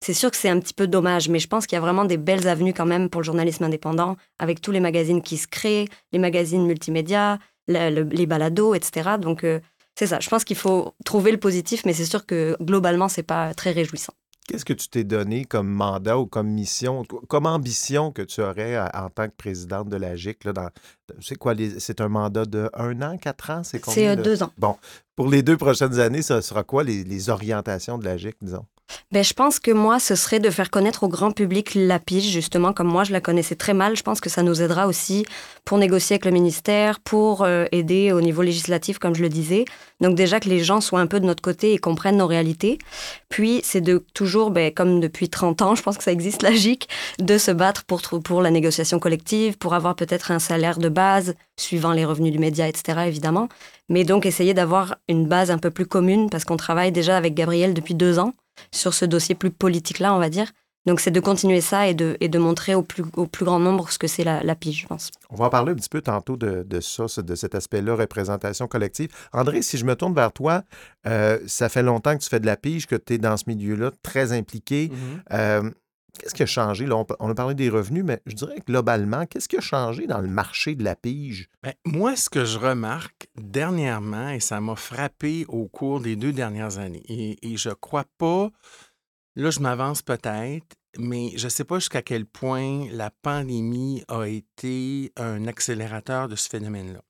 C'est 0.00 0.14
sûr 0.14 0.30
que 0.30 0.36
c'est 0.36 0.48
un 0.48 0.60
petit 0.60 0.74
peu 0.74 0.86
dommage, 0.86 1.28
mais 1.28 1.38
je 1.38 1.48
pense 1.48 1.66
qu'il 1.66 1.76
y 1.76 1.78
a 1.78 1.80
vraiment 1.80 2.04
des 2.04 2.16
belles 2.18 2.46
avenues 2.46 2.74
quand 2.74 2.86
même 2.86 3.08
pour 3.08 3.22
le 3.22 3.24
journalisme 3.24 3.64
indépendant, 3.64 4.16
avec 4.38 4.60
tous 4.60 4.70
les 4.70 4.80
magazines 4.80 5.22
qui 5.22 5.36
se 5.36 5.46
créent, 5.48 5.88
les 6.12 6.18
magazines 6.18 6.66
multimédia, 6.66 7.38
les 7.68 8.26
balados, 8.26 8.74
etc. 8.74 9.12
Donc 9.18 9.44
euh, 9.44 9.60
c'est 9.98 10.06
ça. 10.06 10.20
Je 10.20 10.28
pense 10.28 10.44
qu'il 10.44 10.56
faut 10.56 10.94
trouver 11.04 11.32
le 11.32 11.38
positif, 11.38 11.84
mais 11.86 11.92
c'est 11.92 12.04
sûr 12.04 12.26
que 12.26 12.56
globalement, 12.60 13.08
c'est 13.08 13.22
pas 13.22 13.54
très 13.54 13.70
réjouissant. 13.70 14.12
Qu'est-ce 14.46 14.64
que 14.66 14.74
tu 14.74 14.88
t'es 14.88 15.04
donné 15.04 15.46
comme 15.46 15.68
mandat 15.68 16.18
ou 16.18 16.26
comme 16.26 16.48
mission, 16.48 17.04
comme 17.28 17.46
ambition 17.46 18.12
que 18.12 18.20
tu 18.20 18.42
aurais 18.42 18.78
en 18.78 19.08
tant 19.08 19.26
que 19.26 19.34
présidente 19.34 19.88
de 19.88 19.96
la 19.96 20.16
GIC? 20.16 20.40
C'est 21.20 21.36
quoi? 21.36 21.54
C'est 21.78 22.00
un 22.02 22.08
mandat 22.08 22.44
de 22.44 22.70
un 22.74 23.00
an, 23.00 23.16
quatre 23.16 23.50
ans? 23.50 23.62
C'est 23.64 23.80
combien? 23.80 24.14
C'est 24.14 24.22
deux 24.22 24.42
ans. 24.42 24.50
Bon. 24.58 24.76
Pour 25.16 25.28
les 25.28 25.42
deux 25.42 25.56
prochaines 25.56 25.98
années, 25.98 26.20
ça 26.22 26.42
sera 26.42 26.62
quoi 26.62 26.84
les, 26.84 27.04
les 27.04 27.30
orientations 27.30 27.96
de 27.96 28.04
la 28.04 28.18
GIC, 28.18 28.36
disons? 28.42 28.66
Ben, 29.14 29.22
je 29.22 29.32
pense 29.32 29.60
que 29.60 29.70
moi, 29.70 30.00
ce 30.00 30.16
serait 30.16 30.40
de 30.40 30.50
faire 30.50 30.72
connaître 30.72 31.04
au 31.04 31.08
grand 31.08 31.30
public 31.30 31.76
la 31.76 32.00
pige, 32.00 32.28
justement, 32.32 32.72
comme 32.72 32.88
moi, 32.88 33.04
je 33.04 33.12
la 33.12 33.20
connaissais 33.20 33.54
très 33.54 33.72
mal. 33.72 33.96
Je 33.96 34.02
pense 34.02 34.20
que 34.20 34.28
ça 34.28 34.42
nous 34.42 34.60
aidera 34.60 34.88
aussi 34.88 35.24
pour 35.64 35.78
négocier 35.78 36.14
avec 36.14 36.24
le 36.24 36.32
ministère, 36.32 36.98
pour 36.98 37.42
euh, 37.42 37.66
aider 37.70 38.10
au 38.10 38.20
niveau 38.20 38.42
législatif, 38.42 38.98
comme 38.98 39.14
je 39.14 39.22
le 39.22 39.28
disais. 39.28 39.66
Donc 40.00 40.16
déjà 40.16 40.40
que 40.40 40.48
les 40.48 40.64
gens 40.64 40.80
soient 40.80 40.98
un 40.98 41.06
peu 41.06 41.20
de 41.20 41.26
notre 41.26 41.42
côté 41.44 41.74
et 41.74 41.78
comprennent 41.78 42.16
nos 42.16 42.26
réalités. 42.26 42.76
Puis, 43.28 43.60
c'est 43.62 43.80
de 43.80 44.04
toujours, 44.14 44.50
ben, 44.50 44.74
comme 44.74 44.98
depuis 44.98 45.28
30 45.28 45.62
ans, 45.62 45.74
je 45.76 45.82
pense 45.82 45.96
que 45.96 46.02
ça 46.02 46.10
existe, 46.10 46.42
logique, 46.42 46.88
de 47.20 47.38
se 47.38 47.52
battre 47.52 47.84
pour 47.84 48.42
la 48.42 48.50
négociation 48.50 48.98
collective, 48.98 49.58
pour 49.58 49.74
avoir 49.74 49.94
peut-être 49.94 50.32
un 50.32 50.40
salaire 50.40 50.78
de 50.78 50.88
base, 50.88 51.36
suivant 51.56 51.92
les 51.92 52.04
revenus 52.04 52.32
du 52.32 52.40
média, 52.40 52.66
etc., 52.66 53.02
évidemment. 53.06 53.48
Mais 53.88 54.02
donc, 54.02 54.26
essayer 54.26 54.54
d'avoir 54.54 54.96
une 55.08 55.28
base 55.28 55.52
un 55.52 55.58
peu 55.58 55.70
plus 55.70 55.86
commune, 55.86 56.30
parce 56.30 56.44
qu'on 56.44 56.56
travaille 56.56 56.90
déjà 56.90 57.16
avec 57.16 57.34
Gabriel 57.34 57.74
depuis 57.74 57.94
deux 57.94 58.18
ans 58.18 58.34
sur 58.72 58.94
ce 58.94 59.04
dossier 59.04 59.34
plus 59.34 59.50
politique-là, 59.50 60.14
on 60.14 60.18
va 60.18 60.28
dire. 60.30 60.50
Donc, 60.86 61.00
c'est 61.00 61.10
de 61.10 61.20
continuer 61.20 61.62
ça 61.62 61.88
et 61.88 61.94
de, 61.94 62.18
et 62.20 62.28
de 62.28 62.38
montrer 62.38 62.74
au 62.74 62.82
plus, 62.82 63.04
au 63.16 63.26
plus 63.26 63.46
grand 63.46 63.58
nombre 63.58 63.90
ce 63.90 63.98
que 63.98 64.06
c'est 64.06 64.22
la, 64.22 64.42
la 64.42 64.54
pige, 64.54 64.82
je 64.82 64.86
pense. 64.86 65.10
On 65.30 65.36
va 65.36 65.46
en 65.46 65.48
parler 65.48 65.72
un 65.72 65.76
petit 65.76 65.88
peu 65.88 66.02
tantôt 66.02 66.36
de, 66.36 66.62
de 66.62 66.80
ça, 66.80 67.06
de 67.22 67.34
cet 67.34 67.54
aspect-là, 67.54 67.94
représentation 67.94 68.66
collective. 68.66 69.08
André, 69.32 69.62
si 69.62 69.78
je 69.78 69.86
me 69.86 69.96
tourne 69.96 70.14
vers 70.14 70.30
toi, 70.30 70.62
euh, 71.06 71.38
ça 71.46 71.70
fait 71.70 71.82
longtemps 71.82 72.14
que 72.14 72.22
tu 72.22 72.28
fais 72.28 72.40
de 72.40 72.44
la 72.44 72.58
pige, 72.58 72.86
que 72.86 72.96
tu 72.96 73.14
es 73.14 73.18
dans 73.18 73.38
ce 73.38 73.44
milieu-là, 73.46 73.92
très 74.02 74.32
impliqué. 74.32 74.88
Mm-hmm. 74.88 75.32
Euh, 75.32 75.70
qu'est-ce 76.18 76.34
qui 76.34 76.42
a 76.42 76.46
changé? 76.46 76.86
On, 76.90 77.28
a 77.28 77.34
parlé 77.34 77.54
des 77.54 77.68
revenus, 77.68 78.04
mais 78.04 78.20
je 78.26 78.34
dirais 78.34 78.60
globalement, 78.66 79.26
qu'est-ce 79.26 79.48
qui 79.48 79.56
a 79.56 79.60
changé 79.60 80.06
dans 80.06 80.20
le 80.20 80.28
marché 80.28 80.74
de 80.74 80.84
la 80.84 80.96
pige? 80.96 81.48
Bien, 81.62 81.72
moi, 81.84 82.16
ce 82.16 82.30
que 82.30 82.44
je 82.44 82.58
remarque 82.58 83.28
dernièrement, 83.36 84.30
et 84.30 84.40
ça 84.40 84.60
m'a 84.60 84.76
frappé 84.76 85.44
au 85.48 85.66
cours 85.66 86.00
des 86.00 86.16
deux 86.16 86.32
dernières 86.32 86.78
années, 86.78 87.04
et, 87.08 87.52
et 87.52 87.56
je 87.56 87.70
crois 87.70 88.04
pas 88.18 88.50
Là, 89.36 89.50
je 89.50 89.58
m'avance 89.58 90.00
peut-être, 90.00 90.76
mais 90.96 91.32
je 91.36 91.46
ne 91.46 91.50
sais 91.50 91.64
pas 91.64 91.80
jusqu'à 91.80 92.02
quel 92.02 92.24
point 92.24 92.86
la 92.92 93.10
pandémie 93.10 94.04
a 94.06 94.26
été 94.28 95.12
un 95.16 95.48
accélérateur 95.48 96.28
de 96.28 96.36
ce 96.36 96.48
phénomène-là. 96.48 97.02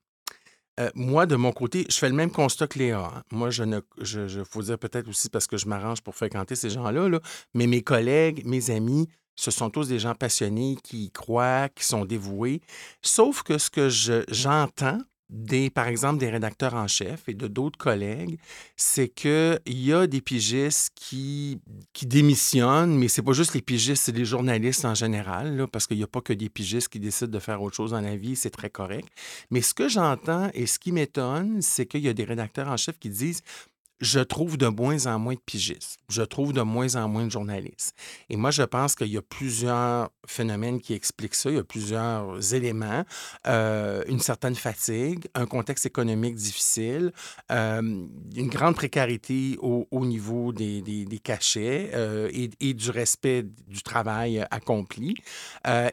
Euh, 0.80 0.90
moi, 0.94 1.26
de 1.26 1.36
mon 1.36 1.52
côté, 1.52 1.86
je 1.88 1.96
fais 1.96 2.08
le 2.08 2.14
même 2.14 2.30
constat 2.30 2.66
que 2.66 2.78
Léa. 2.78 2.98
Hein. 2.98 3.22
Moi, 3.30 3.50
je 3.50 3.62
ne, 3.62 3.80
je, 4.00 4.42
faut 4.44 4.62
dire 4.62 4.78
peut-être 4.78 5.08
aussi 5.08 5.28
parce 5.28 5.46
que 5.46 5.56
je 5.56 5.66
m'arrange 5.66 6.00
pour 6.02 6.16
fréquenter 6.16 6.56
ces 6.56 6.70
gens-là, 6.70 7.08
là, 7.08 7.20
mais 7.54 7.66
mes 7.66 7.82
collègues, 7.82 8.44
mes 8.44 8.70
amis, 8.70 9.08
ce 9.36 9.50
sont 9.50 9.70
tous 9.70 9.88
des 9.88 9.98
gens 9.98 10.14
passionnés 10.14 10.76
qui 10.82 11.04
y 11.04 11.10
croient, 11.10 11.68
qui 11.68 11.84
sont 11.84 12.04
dévoués. 12.04 12.60
Sauf 13.02 13.42
que 13.42 13.58
ce 13.58 13.70
que 13.70 13.88
j'entends, 14.28 14.98
par 15.74 15.88
exemple, 15.88 16.18
des 16.18 16.30
rédacteurs 16.30 16.74
en 16.74 16.86
chef 16.86 17.28
et 17.28 17.34
de 17.34 17.48
d'autres 17.48 17.78
collègues, 17.78 18.38
c'est 18.76 19.08
qu'il 19.08 19.58
y 19.66 19.92
a 19.92 20.06
des 20.06 20.20
pigistes 20.20 20.92
qui, 20.94 21.60
qui 21.92 22.06
démissionnent, 22.06 22.96
mais 22.96 23.08
c'est 23.08 23.22
pas 23.22 23.32
juste 23.32 23.54
les 23.54 23.62
pigistes, 23.62 24.04
c'est 24.04 24.16
les 24.16 24.24
journalistes 24.24 24.84
en 24.84 24.94
général, 24.94 25.66
parce 25.72 25.86
qu'il 25.86 25.96
n'y 25.96 26.02
a 26.02 26.08
pas 26.08 26.20
que 26.20 26.32
des 26.32 26.48
pigistes 26.48 26.88
qui 26.88 27.00
décident 27.00 27.30
de 27.30 27.38
faire 27.38 27.62
autre 27.62 27.76
chose 27.76 27.92
dans 27.92 28.00
la 28.00 28.16
vie, 28.16 28.36
c'est 28.36 28.50
très 28.50 28.70
correct. 28.70 29.08
Mais 29.50 29.62
ce 29.62 29.74
que 29.74 29.88
j'entends 29.88 30.50
et 30.54 30.66
ce 30.66 30.78
qui 30.78 30.92
m'étonne, 30.92 31.62
c'est 31.62 31.86
qu'il 31.86 32.00
y 32.00 32.08
a 32.08 32.14
des 32.14 32.24
rédacteurs 32.24 32.68
en 32.68 32.76
chef 32.76 32.98
qui 32.98 33.08
disent 33.08 33.42
je 34.04 34.20
trouve 34.20 34.58
de 34.58 34.66
moins 34.66 35.06
en 35.06 35.18
moins 35.18 35.34
de 35.34 35.40
pigistes. 35.44 35.98
Je 36.10 36.22
trouve 36.22 36.52
de 36.52 36.60
moins 36.60 36.94
en 36.94 37.08
moins 37.08 37.24
de 37.24 37.30
journalistes. 37.30 37.94
Et 38.28 38.36
moi, 38.36 38.50
je 38.50 38.62
pense 38.62 38.94
qu'il 38.94 39.08
y 39.08 39.16
a 39.16 39.22
plusieurs 39.22 40.10
phénomènes 40.26 40.80
qui 40.80 40.92
expliquent 40.92 41.34
ça. 41.34 41.50
Il 41.50 41.56
y 41.56 41.58
a 41.58 41.64
plusieurs 41.64 42.54
éléments. 42.54 43.04
Euh, 43.46 44.04
une 44.06 44.20
certaine 44.20 44.54
fatigue, 44.54 45.26
un 45.34 45.46
contexte 45.46 45.86
économique 45.86 46.34
difficile, 46.34 47.12
euh, 47.50 47.80
une 47.80 48.48
grande 48.48 48.76
précarité 48.76 49.56
au, 49.60 49.86
niveau 50.04 50.52
des, 50.52 51.20
cachets 51.22 51.90
euh, 51.94 52.28
et, 52.32 52.50
et, 52.60 52.74
du 52.74 52.90
respect 52.90 53.44
du 53.66 53.82
travail 53.82 54.44
accompli. 54.50 55.14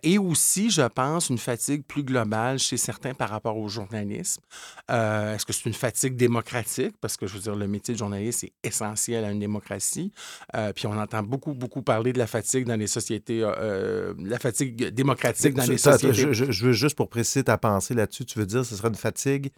et 0.03 0.17
aussi, 0.17 0.69
je 0.69 0.81
pense, 0.81 1.29
une 1.29 1.37
fatigue 1.37 1.83
plus 1.83 2.03
globale 2.03 2.59
chez 2.59 2.75
certains 2.75 3.13
par 3.13 3.29
rapport 3.29 3.57
au 3.57 3.69
journalisme. 3.69 4.41
Est-ce 4.89 5.45
que 5.45 5.53
c'est 5.53 5.65
une 5.65 5.73
fatigue 5.73 6.17
démocratique? 6.17 6.95
Parce 6.99 7.15
que, 7.15 7.25
je 7.25 7.35
veux 7.35 7.39
dire, 7.39 7.55
le 7.55 7.67
métier 7.67 7.93
de 7.93 8.00
journaliste 8.01 8.43
est 8.43 8.53
essentiel 8.63 9.23
à 9.23 9.31
une 9.31 9.39
démocratie. 9.39 10.11
Euh, 10.55 10.73
puis 10.73 10.87
on 10.87 10.97
entend 10.97 11.23
beaucoup, 11.23 11.53
beaucoup 11.53 11.81
parler 11.81 12.13
de 12.13 12.19
la 12.19 12.27
fatigue 12.27 12.65
dans 12.65 12.75
les 12.75 12.87
sociétés, 12.87 13.43
euh, 13.43 13.53
euh, 13.57 14.13
la 14.19 14.39
fatigue 14.39 14.87
démocratique 14.89 15.53
dans 15.53 15.65
les 15.65 15.77
sociétés. 15.77 16.33
Je, 16.33 16.65
veux 16.65 16.73
juste 16.73 16.95
pour 16.95 17.09
préciser 17.09 17.43
ta 17.43 17.57
pensée 17.57 17.93
là-dessus, 17.93 18.25
tu 18.25 18.39
veux 18.39 18.45
dire 18.45 18.61
que 18.61 18.67
ce 18.67 18.75
serait 18.75 18.89
une 18.89 18.95
fatigue 18.95 19.51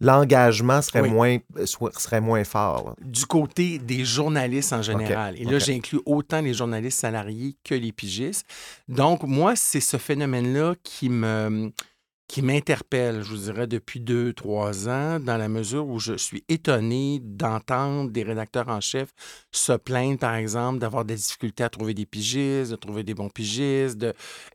l'engagement 0.00 0.82
serait, 0.82 1.08
moins, 1.08 1.38
serait 1.66 2.20
moins 2.20 2.44
fort. 2.44 2.94
Du 3.00 3.26
côté 3.26 3.78
des 3.78 4.04
journalistes 4.04 4.72
en 4.72 4.82
général. 4.82 5.34
Et 5.38 5.44
là, 5.44 5.58
j'inclus 5.58 6.00
autant 6.04 6.40
les 6.40 6.52
journalistes 6.52 6.98
salariés 6.98 7.56
que 7.64 7.74
les 7.74 7.92
pigistes. 7.92 8.46
Donc, 8.88 9.22
moi, 9.22 9.56
c'est 9.56 9.80
ce 9.80 9.96
phénomène-là 9.96 10.74
qui 10.82 11.08
me, 11.08 11.72
qui 12.26 12.42
m'interpelle, 12.42 13.22
je 13.22 13.30
vous 13.30 13.52
dirais, 13.52 13.66
depuis 13.66 14.00
deux, 14.00 14.32
trois 14.32 14.88
ans, 14.88 15.20
dans 15.20 15.36
la 15.36 15.48
mesure 15.48 15.86
où 15.86 15.98
je 15.98 16.16
suis 16.16 16.42
étonné 16.48 17.20
d'entendre 17.22 18.10
des 18.10 18.22
rédacteurs 18.22 18.68
en 18.68 18.80
chef 18.80 19.10
se 19.52 19.72
plaindre, 19.72 20.18
par 20.18 20.34
exemple, 20.34 20.78
d'avoir 20.78 21.04
des 21.04 21.16
difficultés 21.16 21.64
à 21.64 21.68
trouver 21.68 21.92
des 21.94 22.06
pigistes, 22.06 22.70
de 22.70 22.76
trouver 22.76 23.02
des 23.02 23.14
bons 23.14 23.28
pigistes, 23.28 24.06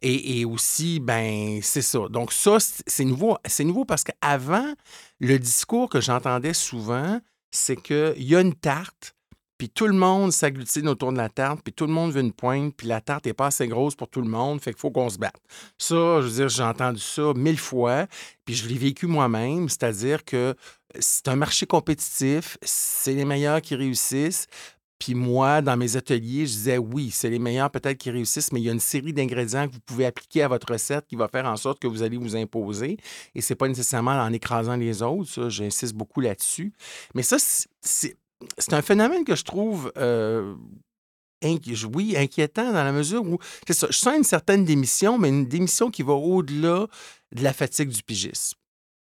et, 0.01 0.39
et 0.39 0.45
aussi, 0.45 0.99
ben, 0.99 1.59
c'est 1.61 1.83
ça. 1.83 2.07
Donc 2.09 2.33
ça, 2.33 2.57
c'est 2.59 3.05
nouveau, 3.05 3.38
c'est 3.45 3.63
nouveau 3.63 3.85
parce 3.85 4.03
qu'avant, 4.03 4.73
le 5.19 5.38
discours 5.38 5.89
que 5.89 6.01
j'entendais 6.01 6.53
souvent, 6.53 7.19
c'est 7.51 7.75
qu'il 7.75 8.23
y 8.23 8.35
a 8.35 8.41
une 8.41 8.55
tarte, 8.55 9.15
puis 9.60 9.70
tout 9.70 9.88
le 9.88 9.94
monde 9.94 10.32
s'agglutine 10.32 10.88
autour 10.88 11.12
de 11.12 11.18
la 11.18 11.28
tarte, 11.28 11.60
puis 11.62 11.74
tout 11.74 11.86
le 11.86 11.92
monde 11.92 12.13
veut 12.13 12.22
une 12.22 12.32
pointe, 12.32 12.74
puis 12.75 12.88
la 12.88 13.01
tarte 13.01 13.25
n'est 13.25 13.34
pas 13.34 13.48
assez 13.48 13.68
grosse 13.68 13.94
pour 13.94 14.08
tout 14.08 14.22
le 14.22 14.30
monde, 14.30 14.62
fait 14.62 14.72
qu'il 14.72 14.80
faut 14.80 14.89
qu'on 14.89 15.10
se 15.10 15.18
batte. 15.18 15.36
Ça, 15.78 16.22
je 16.22 16.28
veux 16.28 16.34
dire, 16.34 16.50
j'ai 16.50 16.63
entendu 16.63 17.01
ça 17.01 17.34
mille 17.36 17.60
fois, 17.60 18.08
puis 18.46 18.56
je 18.56 18.68
l'ai 18.68 18.78
vécu 18.78 19.06
moi-même, 19.06 19.68
c'est-à-dire 19.68 20.24
que 20.24 20.56
c'est 20.98 21.28
un 21.28 21.36
marché 21.36 21.66
compétitif, 21.66 22.58
c'est 22.62 23.13
les 23.13 23.25
meilleurs 23.25 23.62
qui 23.62 23.75
réussissent. 23.75 24.48
Puis 24.98 25.13
moi, 25.13 25.62
dans 25.62 25.75
mes 25.75 25.98
ateliers, 25.98 26.46
je 26.46 26.54
disais 26.54 26.78
oui, 26.78 27.10
c'est 27.12 27.30
les 27.30 27.39
meilleurs 27.39 27.70
peut-être 27.70 27.98
qui 27.98 28.12
réussissent, 28.12 28.54
mais 28.54 28.62
il 28.62 28.66
y 28.66 28.70
a 28.70 28.74
une 28.74 28.80
série 28.80 29.13
d'ingrédients 29.13 29.68
que 29.68 29.74
vous 29.74 29.80
pouvez 29.82 30.06
appliquer 30.06 30.44
à 30.44 30.48
votre 30.48 30.72
recette 30.72 31.06
qui 31.06 31.18
va 31.18 31.28
faire 31.28 31.46
en 31.46 31.58
sorte 31.58 31.80
que 31.80 31.88
vous 31.88 32.01
allez 32.01 32.18
vous 32.18 32.36
imposer. 32.36 32.98
Et 33.36 33.42
c'est 33.42 33.56
pas 33.56 33.68
nécessairement 33.68 34.12
en 34.12 34.32
écrasant 34.32 34.78
les 34.78 35.01
autres, 35.01 35.30
ça, 35.30 35.50
j'insiste 35.50 35.96
beaucoup 35.96 36.22
là-dessus. 36.22 36.74
Mais 37.13 37.24
ça, 37.24 37.38
c'est 37.82 38.18
c'est 38.58 38.74
un 38.74 38.81
phénomène 38.81 39.24
que 39.24 39.36
je 39.36 39.43
trouve, 39.43 39.91
euh, 39.98 40.55
oui, 41.93 42.15
inquiétant 42.17 42.72
dans 42.72 42.84
la 42.84 42.91
mesure 42.91 43.24
où, 43.24 43.38
je 43.67 43.74
sens 43.74 44.17
une 44.17 44.24
certaine 44.24 44.65
démission, 44.65 45.17
mais 45.17 45.29
une 45.29 45.46
démission 45.46 45.89
qui 45.89 46.03
va 46.03 46.13
au-delà 46.13 46.88
de 47.34 47.43
la 47.43 47.53
fatigue 47.53 47.89
du 47.89 48.03
pigisme. 48.03 48.55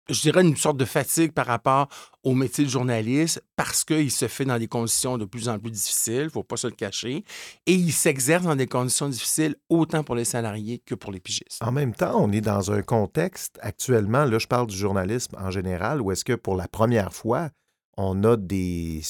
Je 0.10 0.22
dirais 0.22 0.42
une 0.42 0.56
sorte 0.56 0.78
de 0.78 0.86
fatigue 0.86 1.34
par 1.34 1.48
rapport 1.48 1.90
au 2.24 2.34
métier 2.34 2.64
de 2.64 2.70
journaliste 2.70 3.44
parce 3.58 3.84
qu'il 3.84 4.10
se 4.10 4.30
fait 4.30 4.46
dans 4.46 4.58
des 4.58 4.70
conditions 4.70 5.18
de 5.18 5.26
plus 5.26 5.50
en 5.50 5.60
plus 5.60 5.72
difficiles, 5.72 6.22
il 6.22 6.26
ne 6.26 6.30
faut 6.30 6.44
pas 6.44 6.56
se 6.56 6.68
le 6.68 6.74
cacher, 6.74 7.26
et 7.66 7.74
il 7.74 7.92
s'exerce 7.92 8.46
dans 8.46 8.56
des 8.56 8.68
conditions 8.68 9.10
difficiles 9.10 9.56
autant 9.68 10.06
pour 10.06 10.16
les 10.16 10.24
salariés 10.24 10.80
que 10.86 10.96
pour 10.96 11.12
les 11.12 11.20
pigistes. 11.20 11.62
En 11.62 11.74
même 11.74 11.94
temps, 11.94 12.14
on 12.16 12.32
est 12.32 12.40
dans 12.40 12.72
un 12.72 12.82
contexte 12.84 13.60
actuellement, 13.62 14.24
là 14.24 14.40
je 14.40 14.48
parle 14.48 14.68
du 14.68 14.78
journalisme 14.78 15.36
en 15.38 15.52
général, 15.52 16.02
où 16.02 16.10
est-ce 16.14 16.24
que 16.24 16.34
pour 16.34 16.56
la 16.56 16.70
première 16.70 17.14
fois, 17.14 17.50
on 17.98 18.24
a 18.24 18.38
des, 18.38 19.02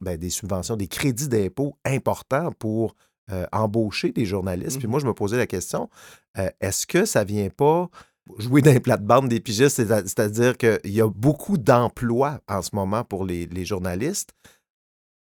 ben, 0.00 0.16
des 0.16 0.30
subventions, 0.30 0.76
des 0.76 0.88
crédits 0.88 1.28
d'impôt 1.28 1.78
importants 1.84 2.50
pour 2.58 2.94
euh, 3.30 3.46
embaucher 3.52 4.12
des 4.12 4.26
journalistes. 4.26 4.78
Puis 4.78 4.88
moi, 4.88 5.00
je 5.00 5.06
me 5.06 5.14
posais 5.14 5.36
la 5.36 5.46
question, 5.46 5.88
euh, 6.36 6.50
est-ce 6.60 6.86
que 6.86 7.04
ça 7.06 7.24
vient 7.24 7.48
pas 7.48 7.88
jouer 8.38 8.62
dans 8.62 8.72
les 8.72 8.80
plates-bandes 8.80 9.28
des 9.28 9.40
pigistes, 9.40 9.76
c'est-à-dire 9.76 10.56
qu'il 10.56 10.80
y 10.84 11.00
a 11.00 11.08
beaucoup 11.08 11.58
d'emplois 11.58 12.40
en 12.48 12.62
ce 12.62 12.70
moment 12.74 13.04
pour 13.04 13.24
les, 13.24 13.64
journalistes. 13.64 14.30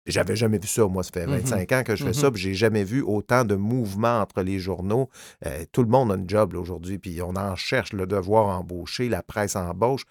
J'avais 0.05 0.35
jamais 0.35 0.57
vu 0.57 0.67
ça. 0.67 0.85
Moi, 0.87 1.03
ça 1.03 1.11
fait 1.13 1.25
25 1.25 1.71
mmh 1.71 1.75
ans 1.75 1.83
que 1.83 1.95
je 1.95 2.03
fais 2.03 2.13
ça, 2.13 2.29
mmh 2.29 2.33
puis 2.33 2.41
j'ai 2.41 2.53
jamais 2.55 2.83
vu 2.83 3.01
autant 3.01 3.43
de 3.45 3.55
mouvements 3.55 4.19
entre 4.21 4.41
les 4.41 4.59
journaux. 4.59 5.09
Euh, 5.45 5.65
tout 5.71 5.83
le 5.83 5.89
monde 5.89 6.11
a 6.11 6.15
un 6.15 6.27
job 6.27 6.55
aujourd'hui, 6.55 6.97
puis 6.97 7.21
on 7.21 7.35
en 7.35 7.55
cherche 7.55 7.93
le 7.93 8.07
devoir 8.07 8.47
embaucher, 8.57 9.07
la 9.07 9.21
presse 9.21 9.55
embauche. 9.55 10.03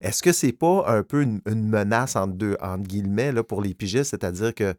Est-ce 0.00 0.22
que 0.22 0.32
c'est 0.32 0.52
pas 0.52 0.84
un 0.88 1.02
peu 1.02 1.22
une, 1.22 1.40
menace 1.46 2.16
entre 2.16 2.34
deux, 2.34 2.56
entre 2.60 2.86
guillemets, 2.86 3.32
là, 3.32 3.42
pour 3.42 3.62
les 3.62 3.74
pigistes, 3.74 4.10
c'est-à-dire 4.10 4.54
que 4.54 4.74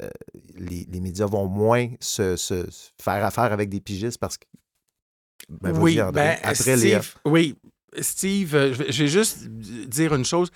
euh, 0.00 0.10
les, 0.56 1.00
médias 1.00 1.26
vont 1.26 1.46
moins 1.46 1.88
se, 2.00 2.36
faire 3.00 3.24
affaire 3.24 3.52
avec 3.52 3.68
des 3.68 3.80
pigistes 3.80 4.18
parce 4.18 4.38
que. 4.38 4.46
Ben, 5.48 5.76
oui, 5.78 5.98
ben, 6.12 6.36
après 6.42 6.76
Steve, 6.76 7.14
oui, 7.24 7.56
Steve, 7.98 8.54
euh, 8.54 8.74
je 8.74 9.02
vais 9.02 9.08
juste 9.08 9.48
dire 9.48 10.14
une 10.14 10.24
chose. 10.24 10.50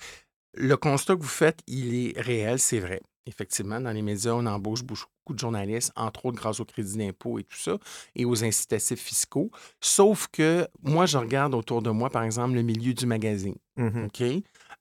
Le 0.53 0.77
constat 0.77 1.15
que 1.15 1.21
vous 1.21 1.27
faites, 1.27 1.59
il 1.67 1.95
est 1.95 2.19
réel, 2.19 2.59
c'est 2.59 2.79
vrai. 2.79 3.01
Effectivement, 3.27 3.79
dans 3.79 3.91
les 3.91 4.01
médias, 4.01 4.33
on 4.33 4.45
embauche 4.45 4.83
beaucoup 4.83 5.33
de 5.33 5.39
journalistes, 5.39 5.91
entre 5.95 6.27
autres 6.27 6.37
grâce 6.37 6.59
au 6.59 6.65
crédit 6.65 6.97
d'impôt 6.97 7.39
et 7.39 7.43
tout 7.43 7.57
ça, 7.57 7.77
et 8.15 8.23
aux 8.25 8.43
incitatifs 8.43 8.99
fiscaux. 8.99 9.49
Sauf 9.81 10.27
que 10.31 10.67
moi, 10.83 11.05
je 11.05 11.17
regarde 11.17 11.55
autour 11.55 11.81
de 11.81 11.89
moi, 11.89 12.09
par 12.09 12.23
exemple, 12.23 12.53
le 12.53 12.61
milieu 12.61 12.93
du 12.93 13.05
magazine. 13.05 13.55
Mmh 13.77 14.05
OK? 14.05 14.23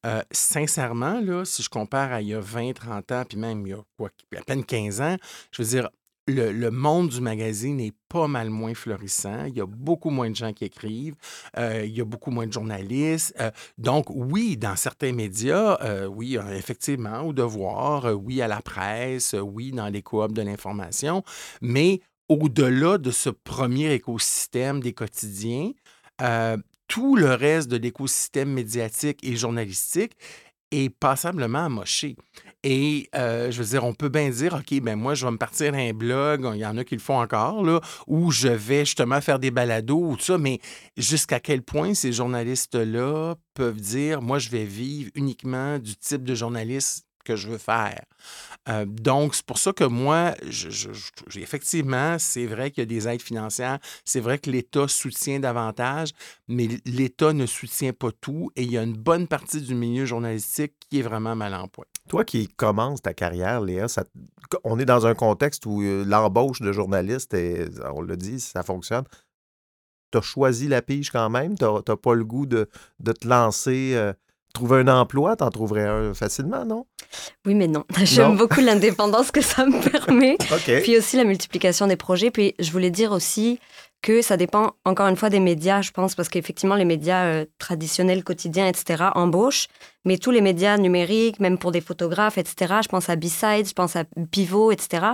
Euh, 0.04 0.22
sincèrement, 0.30 1.20
là, 1.20 1.44
si 1.46 1.62
je 1.62 1.70
compare 1.70 2.12
à 2.12 2.20
il 2.20 2.28
y 2.28 2.34
a 2.34 2.40
20, 2.40 2.74
30 2.74 3.12
ans, 3.12 3.24
puis 3.26 3.38
même 3.38 3.66
il 3.66 3.70
y 3.70 3.72
a 3.72 3.82
quoi, 3.96 4.10
à 4.36 4.42
peine 4.42 4.64
15 4.64 5.00
ans, 5.00 5.16
je 5.50 5.62
veux 5.62 5.68
dire, 5.68 5.88
le, 6.26 6.70
monde 6.70 7.08
du 7.08 7.20
magazine 7.20 7.80
est 7.80 7.94
pas 8.08 8.28
mal 8.28 8.50
moins 8.50 8.74
florissant. 8.74 9.44
Il 9.44 9.56
y 9.56 9.60
a 9.60 9.66
beaucoup 9.66 10.10
moins 10.10 10.30
de 10.30 10.36
gens 10.36 10.52
qui 10.52 10.64
écrivent. 10.64 11.16
Euh, 11.58 11.84
il 11.84 11.94
y 11.94 12.00
a 12.00 12.04
beaucoup 12.04 12.30
moins 12.30 12.46
de 12.46 12.52
journalistes. 12.52 13.34
Euh, 13.40 13.50
donc, 13.78 14.06
oui, 14.10 14.56
dans 14.56 14.76
certains 14.76 15.12
médias, 15.12 15.78
euh, 15.82 16.06
oui, 16.06 16.38
effectivement, 16.52 17.22
au 17.22 17.32
devoir, 17.32 18.06
oui, 18.14 18.40
à 18.40 18.48
la 18.48 18.62
presse, 18.62 19.34
oui, 19.38 19.72
dans 19.72 19.88
les 19.88 20.02
coops 20.02 20.34
de 20.34 20.42
l'information. 20.42 21.22
Mais 21.60 22.00
au-delà 22.28 22.98
de 22.98 23.10
ce 23.10 23.30
premier 23.30 23.92
écosystème 23.92 24.80
des 24.80 24.92
quotidiens, 24.92 25.72
tout 26.88 27.16
le 27.16 27.34
reste 27.34 27.68
de 27.68 27.76
l'écosystème 27.76 28.50
médiatique 28.50 29.18
et 29.22 29.36
journalistique 29.36 30.12
est 30.74 30.90
passablement 30.90 31.66
amoché. 31.66 32.16
Et 32.62 33.10
euh, 33.14 33.50
je 33.50 33.62
veux 33.62 33.68
dire, 33.68 33.84
on 33.84 33.92
peut 33.92 34.08
bien 34.08 34.30
dire, 34.30 34.54
OK, 34.54 34.80
ben 34.80 34.96
moi, 34.96 35.14
je 35.14 35.26
vais 35.26 35.32
me 35.32 35.36
partir 35.36 35.74
un 35.74 35.92
blog, 35.92 36.50
il 36.54 36.60
y 36.60 36.66
en 36.66 36.78
a 36.78 36.84
qui 36.84 36.94
le 36.94 37.00
font 37.00 37.20
encore, 37.20 37.62
là, 37.62 37.80
où 38.06 38.30
je 38.30 38.48
vais 38.48 38.86
justement 38.86 39.20
faire 39.20 39.38
des 39.38 39.50
balados 39.50 39.98
ou 39.98 40.16
tout 40.16 40.24
ça, 40.24 40.38
mais 40.38 40.60
jusqu'à 40.96 41.40
quel 41.40 41.62
point 41.62 41.92
ces 41.92 42.12
journalistes-là 42.12 43.34
peuvent 43.52 43.80
dire, 43.80 44.22
moi, 44.22 44.38
je 44.38 44.48
vais 44.48 44.64
vivre 44.64 45.10
uniquement 45.14 45.78
du 45.78 45.94
type 45.96 46.24
de 46.24 46.34
journaliste 46.34 47.06
que 47.24 47.36
je 47.36 47.48
veux 47.48 47.58
faire. 47.58 48.04
Euh, 48.68 48.84
donc, 48.86 49.34
c'est 49.34 49.44
pour 49.44 49.58
ça 49.58 49.72
que 49.72 49.84
moi, 49.84 50.34
effectivement, 51.34 52.18
c'est 52.18 52.46
vrai 52.46 52.70
qu'il 52.70 52.82
y 52.82 52.86
a 52.86 52.86
des 52.86 53.08
aides 53.08 53.22
financières, 53.22 53.78
c'est 54.04 54.20
vrai 54.20 54.38
que 54.38 54.50
l'État 54.50 54.88
soutient 54.88 55.40
davantage, 55.40 56.10
mais 56.48 56.68
l'État 56.86 57.32
ne 57.32 57.46
soutient 57.46 57.92
pas 57.92 58.10
tout 58.20 58.50
et 58.56 58.62
il 58.62 58.70
y 58.70 58.78
a 58.78 58.82
une 58.82 58.96
bonne 58.96 59.26
partie 59.26 59.60
du 59.60 59.74
milieu 59.74 60.06
journalistique 60.06 60.74
qui 60.88 61.00
est 61.00 61.02
vraiment 61.02 61.36
mal 61.36 61.54
en 61.54 61.68
point. 61.68 61.84
Toi 62.08 62.24
qui 62.24 62.48
commences 62.48 63.00
ta 63.02 63.14
carrière, 63.14 63.62
Léa, 63.62 63.86
on 64.62 64.78
est 64.78 64.84
dans 64.84 65.06
un 65.06 65.14
contexte 65.14 65.64
où 65.66 65.82
euh, 65.82 66.04
l'embauche 66.04 66.60
de 66.60 66.70
journalistes, 66.70 67.34
on 67.94 68.02
le 68.02 68.16
dit, 68.16 68.40
ça 68.40 68.62
fonctionne. 68.62 69.04
Tu 70.12 70.18
as 70.18 70.22
choisi 70.22 70.68
la 70.68 70.82
pige 70.82 71.10
quand 71.10 71.30
même? 71.30 71.56
Tu 71.56 71.64
n'as 71.64 71.96
pas 71.96 72.14
le 72.14 72.24
goût 72.24 72.46
de, 72.46 72.68
te 73.02 73.26
lancer 73.26 73.92
euh, 73.94 74.12
trouver 74.54 74.78
un 74.78 74.88
emploi, 74.88 75.36
t'en 75.36 75.50
trouverais 75.50 75.86
un 75.86 76.14
facilement, 76.14 76.64
non? 76.64 76.86
Oui, 77.44 77.54
mais 77.54 77.68
non. 77.68 77.84
J'aime 78.04 78.36
beaucoup 78.38 78.60
l'indépendance 78.60 79.30
que 79.30 79.42
ça 79.42 79.66
me 79.66 79.90
permet. 79.90 80.38
Puis 80.82 80.96
aussi 80.96 81.18
la 81.18 81.24
multiplication 81.24 81.86
des 81.86 81.96
projets. 81.96 82.30
Puis 82.30 82.54
je 82.58 82.70
voulais 82.70 82.90
dire 82.90 83.12
aussi 83.12 83.58
que 84.00 84.22
ça 84.22 84.36
dépend 84.36 84.72
encore 84.84 85.08
une 85.08 85.16
fois 85.16 85.30
des 85.30 85.40
médias, 85.40 85.82
je 85.82 85.90
pense, 85.90 86.14
parce 86.14 86.28
qu'effectivement, 86.28 86.74
les 86.74 86.84
médias 86.84 87.24
euh, 87.24 87.46
traditionnels, 87.58 88.22
quotidiens, 88.22 88.68
etc., 88.68 89.04
embauchent, 89.14 89.68
mais 90.04 90.18
tous 90.18 90.30
les 90.30 90.42
médias 90.42 90.76
numériques, 90.76 91.40
même 91.40 91.56
pour 91.56 91.72
des 91.72 91.80
photographes, 91.80 92.36
etc., 92.36 92.74
je 92.82 92.88
pense 92.88 93.08
à 93.08 93.16
B-Sides, 93.16 93.68
je 93.68 93.72
pense 93.72 93.96
à 93.96 94.04
Pivot, 94.30 94.72
etc., 94.72 95.06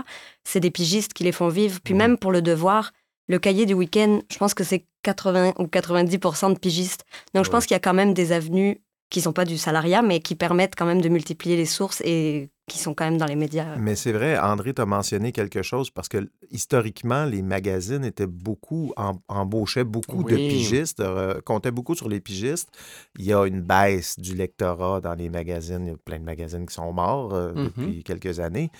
c'est 0.42 0.58
des 0.58 0.72
pigistes 0.72 1.12
qui 1.12 1.22
les 1.22 1.30
font 1.30 1.48
vivre. 1.48 1.78
Puis 1.82 1.94
mmh. 1.94 1.98
même 1.98 2.18
pour 2.18 2.32
le 2.32 2.42
devoir, 2.42 2.90
le 3.28 3.38
cahier 3.38 3.64
du 3.64 3.74
week-end, 3.74 4.20
je 4.28 4.38
pense 4.38 4.54
que 4.54 4.64
c'est 4.64 4.84
80 5.04 5.54
ou 5.58 5.66
90% 5.66 6.52
de 6.52 6.58
pigistes. 6.58 7.04
Donc 7.32 7.44
je 7.44 7.50
pense 7.50 7.66
qu'il 7.66 7.76
y 7.76 7.76
a 7.76 7.80
quand 7.80 7.94
même 7.94 8.12
des 8.12 8.32
avenues 8.32 8.80
qui 9.10 9.20
sont 9.20 9.32
pas 9.32 9.44
du 9.44 9.58
salariat, 9.58 10.02
mais 10.02 10.20
qui 10.20 10.36
permettent 10.36 10.76
quand 10.76 10.86
même 10.86 11.00
de 11.02 11.08
multiplier 11.08 11.56
les 11.56 11.66
sources 11.66 12.00
et 12.04 12.48
qui 12.68 12.78
sont 12.78 12.94
quand 12.94 13.04
même 13.04 13.18
dans 13.18 13.26
les 13.26 13.34
médias. 13.34 13.74
Mais 13.76 13.96
c'est 13.96 14.12
vrai, 14.12 14.38
André 14.38 14.72
t'a 14.72 14.86
mentionné 14.86 15.32
quelque 15.32 15.62
chose 15.62 15.90
parce 15.90 16.08
que 16.08 16.30
historiquement, 16.52 17.24
les 17.24 17.42
magazines 17.42 18.04
étaient 18.04 18.28
beaucoup, 18.28 18.92
embauchaient 19.26 19.82
beaucoup 19.82 20.22
de 20.22 20.36
pigistes, 20.36 21.00
euh, 21.00 21.40
comptaient 21.44 21.72
beaucoup 21.72 21.96
sur 21.96 22.08
les 22.08 22.20
pigistes. 22.20 22.68
Il 23.18 23.24
y 23.24 23.32
a 23.32 23.44
une 23.44 23.62
baisse 23.62 24.18
du 24.18 24.36
lectorat 24.36 25.00
dans 25.00 25.14
les 25.14 25.28
magazines. 25.28 25.86
Il 25.86 25.90
y 25.90 25.94
a 25.94 25.96
plein 25.96 26.20
de 26.20 26.24
magazines 26.24 26.64
qui 26.64 26.74
sont 26.74 26.92
morts 26.92 27.34
euh, 27.34 27.52
mm-hmm. 27.52 27.64
depuis 27.64 28.04
quelques 28.04 28.38
années. 28.38 28.70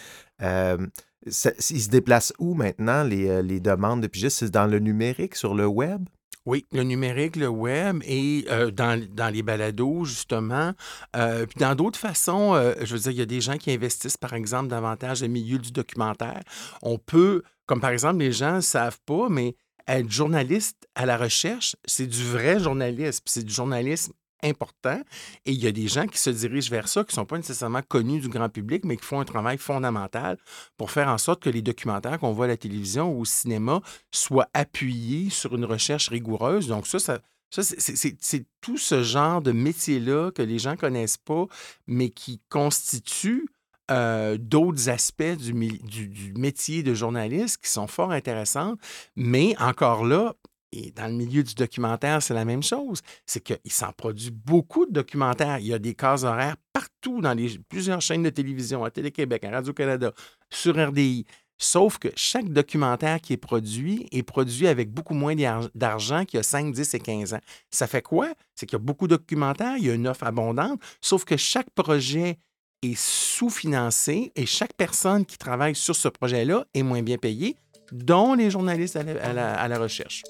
Euh, 0.43 0.79
ils 1.27 1.33
se 1.33 1.89
déplacent 1.91 2.33
où 2.39 2.55
maintenant, 2.55 3.03
les, 3.03 3.43
les 3.43 3.59
demandes 3.59 4.01
de 4.01 4.07
pigistes? 4.07 4.39
C'est 4.39 4.51
dans 4.51 4.67
le 4.67 4.79
numérique, 4.79 5.35
sur 5.35 5.55
le 5.55 5.67
web? 5.67 6.07
Oui, 6.47 6.67
le 6.73 6.83
numérique, 6.85 7.37
le 7.37 7.49
web 7.49 8.03
et 8.05 8.47
euh, 8.51 8.71
dans, 8.71 9.01
dans, 9.13 9.29
les 9.29 9.43
balados, 9.43 10.05
justement. 10.05 10.73
Euh, 11.15 11.45
puis 11.45 11.59
dans 11.59 11.75
d'autres 11.75 11.99
façons, 11.99 12.55
euh, 12.55 12.73
je 12.81 12.95
veux 12.95 13.01
dire, 13.01 13.13
il 13.13 13.19
y 13.19 13.23
a 13.23 13.27
des 13.27 13.43
gens 13.43 13.59
qui 13.59 13.71
investissent, 13.71 14.17
par 14.17 14.33
exemple, 14.33 14.69
davantage 14.69 15.21
le 15.21 15.29
milieu 15.29 15.59
du 15.59 15.71
documentaire. 15.71 16.41
On 16.83 16.99
peut, 16.99 17.43
comme 17.67 17.81
par 17.81 17.91
exemple, 17.91 18.21
les 18.21 18.33
gens 18.33 18.57
ne 18.57 18.61
savent 18.61 19.01
pas, 19.05 19.29
mais 19.29 19.55
être 19.87 20.11
journaliste 20.11 20.89
à 20.95 21.05
la 21.05 21.17
recherche, 21.17 21.77
c'est 21.85 22.07
du 22.07 22.23
vrai 22.23 22.59
journalisme. 22.59 23.23
C'est 23.27 23.45
du 23.45 23.53
journalisme 23.53 24.13
important. 24.43 25.01
Et 25.47 25.53
il 25.53 25.63
y 25.63 25.67
a 25.67 25.73
des 25.73 25.89
gens 25.89 26.07
qui 26.07 26.19
se 26.19 26.31
dirigent 26.31 26.71
vers 26.71 26.89
ça, 26.89 27.05
qui 27.05 27.13
ne 27.13 27.15
sont 27.15 27.27
pas 27.27 27.37
nécessairement 27.37 27.83
connus 27.83 28.21
du 28.21 28.29
grand 28.29 28.49
public, 28.49 28.85
mais 28.85 28.97
qui 28.97 29.05
font 29.05 29.21
un 29.21 29.25
travail 29.25 29.59
fondamental 29.59 30.39
pour 30.77 30.91
faire 30.91 31.09
en 31.09 31.19
sorte 31.19 31.43
que 31.43 31.51
les 31.51 31.63
documentaires 31.63 32.19
qu'on 32.19 32.33
voit 32.33 32.47
à 32.47 32.49
la 32.49 32.57
télévision 32.57 33.13
ou 33.13 33.21
au 33.21 33.25
cinéma 33.25 33.81
soient 34.11 34.49
appuyés 34.55 35.31
sur 35.31 35.55
une 35.55 35.65
recherche 35.65 36.09
rigoureuse. 36.09 36.69
Donc 36.69 36.87
ça, 36.87 36.99
ça, 36.99 37.21
c'est 37.51 38.47
tout 38.61 38.79
ce 38.79 39.03
genre 39.03 39.43
de 39.43 39.53
métier-là 39.53 40.31
que 40.31 40.43
les 40.43 40.59
gens 40.59 40.73
ne 40.73 40.77
connaissent 40.77 41.19
pas, 41.19 41.47
mais 41.87 42.11
qui 42.11 42.41
constitue 42.49 43.49
euh, 43.91 44.39
d'autres 44.39 44.89
aspects 44.89 45.37
du, 45.37 45.53
du, 45.53 46.07
du, 46.07 46.33
métier 46.35 46.85
de 46.85 46.95
journaliste 46.95 47.59
qui 47.61 47.69
sont 47.69 47.89
fort 47.89 48.13
intéressants. 48.13 48.77
Mais 49.17 49.57
encore 49.59 50.05
là, 50.05 50.35
et 50.73 50.93
dans 50.93 51.07
le 51.07 51.15
milieu 51.15 51.43
du 51.43 51.55
documentaire, 51.55 52.23
c'est 52.23 52.35
la 52.35 52.45
même 52.45 52.63
chose. 52.63 53.01
C'est 53.27 53.41
qu'il 53.41 53.73
s'en 53.73 53.93
produit 53.93 54.31
beaucoup 54.31 54.87
de 54.87 54.93
documentaires. 54.93 55.59
Il 55.59 55.67
y 55.67 55.75
a 55.75 55.79
des 55.79 55.95
cases 55.95 56.23
horaires 56.23 56.57
partout 56.73 57.21
dans 57.21 57.35
les, 57.35 57.59
plusieurs 57.69 58.01
chaînes 58.01 58.23
de 58.23 58.31
télévision, 58.31 58.85
à 58.85 58.91
Télé-Québec, 58.91 59.45
à 59.45 59.51
Radio-Canada, 59.51 60.13
sur 60.49 60.77
RDI. 60.77 61.27
Sauf 61.59 61.99
que 61.99 62.09
chaque 62.17 62.49
documentaire 62.49 63.21
qui 63.21 63.35
est 63.35 63.37
produit 63.37 64.07
est 64.13 64.23
produit 64.23 64.67
avec 64.67 64.91
beaucoup 64.91 65.13
moins 65.13 65.35
d'argent 65.75 66.25
qu'il 66.25 66.39
y 66.39 66.41
a 66.41 66.43
5, 66.43 66.73
10 66.73 66.95
et 66.95 67.01
15 67.01 67.35
ans. 67.35 67.41
Ça 67.71 67.87
fait 67.87 68.01
quoi? 68.01 68.33
C'est 68.55 68.65
qu'il 68.65 68.79
y 68.79 68.81
a 68.81 68.85
beaucoup 68.85 69.07
de 69.07 69.17
documentaires, 69.17 69.77
il 69.77 69.85
y 69.85 69.91
a 69.91 69.95
une 69.95 70.09
offre 70.09 70.25
abondante, 70.25 70.81
sauf 71.03 71.25
que 71.25 71.37
chaque 71.37 71.69
projet 71.71 72.39
est 72.83 72.99
sous-financé 72.99 74.33
et 74.37 74.47
chaque 74.47 74.73
personne 74.73 75.27
qui 75.27 75.37
travaille 75.37 75.75
sur 75.75 75.95
ce 75.95 76.09
projet-là 76.09 76.65
est 76.73 76.83
moins 76.83 77.03
bien 77.03 77.19
payée, 77.19 77.57
dont 77.93 78.33
les 78.33 78.51
journalistes 78.51 78.97
à 78.97 79.69
la 79.69 79.79
recherche. 79.79 80.23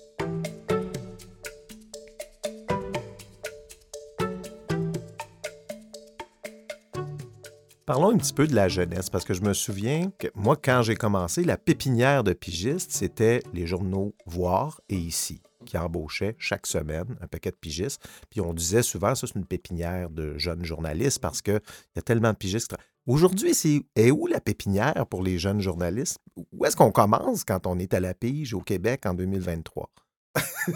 Parlons 7.91 8.15
un 8.15 8.19
petit 8.19 8.33
peu 8.33 8.47
de 8.47 8.55
la 8.55 8.69
jeunesse, 8.69 9.11
parce 9.11 9.25
que 9.25 9.35
je 9.35 9.43
me 9.43 9.53
souviens 9.53 10.13
que 10.17 10.29
moi, 10.37 10.55
quand 10.55 10.81
j'ai 10.83 10.95
commencé, 10.95 11.43
la 11.43 11.57
pépinière 11.57 12.23
de 12.23 12.33
pigistes, 12.33 12.93
c'était 12.93 13.43
les 13.53 13.67
journaux 13.67 14.15
Voir 14.27 14.81
et 14.89 14.95
Ici, 14.95 15.43
qui 15.67 15.77
embauchaient 15.77 16.37
chaque 16.39 16.69
semaine 16.69 17.17
un 17.21 17.27
paquet 17.27 17.51
de 17.51 17.57
pigistes. 17.57 18.09
Puis 18.31 18.41
on 18.41 18.55
disait 18.55 18.85
souvent, 18.85 19.17
ça, 19.17 19.27
c'est 19.27 19.35
une 19.37 19.45
pépinière 19.45 20.09
de 20.09 20.39
jeunes 20.39 20.65
journalistes 20.65 21.19
parce 21.19 21.43
qu'il 21.43 21.61
y 21.97 21.99
a 21.99 22.03
tellement 22.03 22.31
de 22.31 22.37
pigistes. 22.37 22.77
Aujourd'hui, 23.09 23.55
c'est 23.55 23.83
est 23.97 24.13
où 24.13 24.29
la 24.29 24.41
pépinière 24.41 25.05
pour 25.11 25.25
les 25.25 25.41
jeunes 25.41 25.61
journalistes? 25.61 26.19
Où 26.53 26.65
est-ce 26.67 26.77
qu'on 26.77 26.93
commence 26.93 27.43
quand 27.43 27.67
on 27.67 27.77
est 27.81 27.93
à 27.93 27.99
la 27.99 28.15
pige 28.15 28.55
au 28.55 28.61
Québec 28.61 29.05
en 29.05 29.15
2023? 29.15 29.91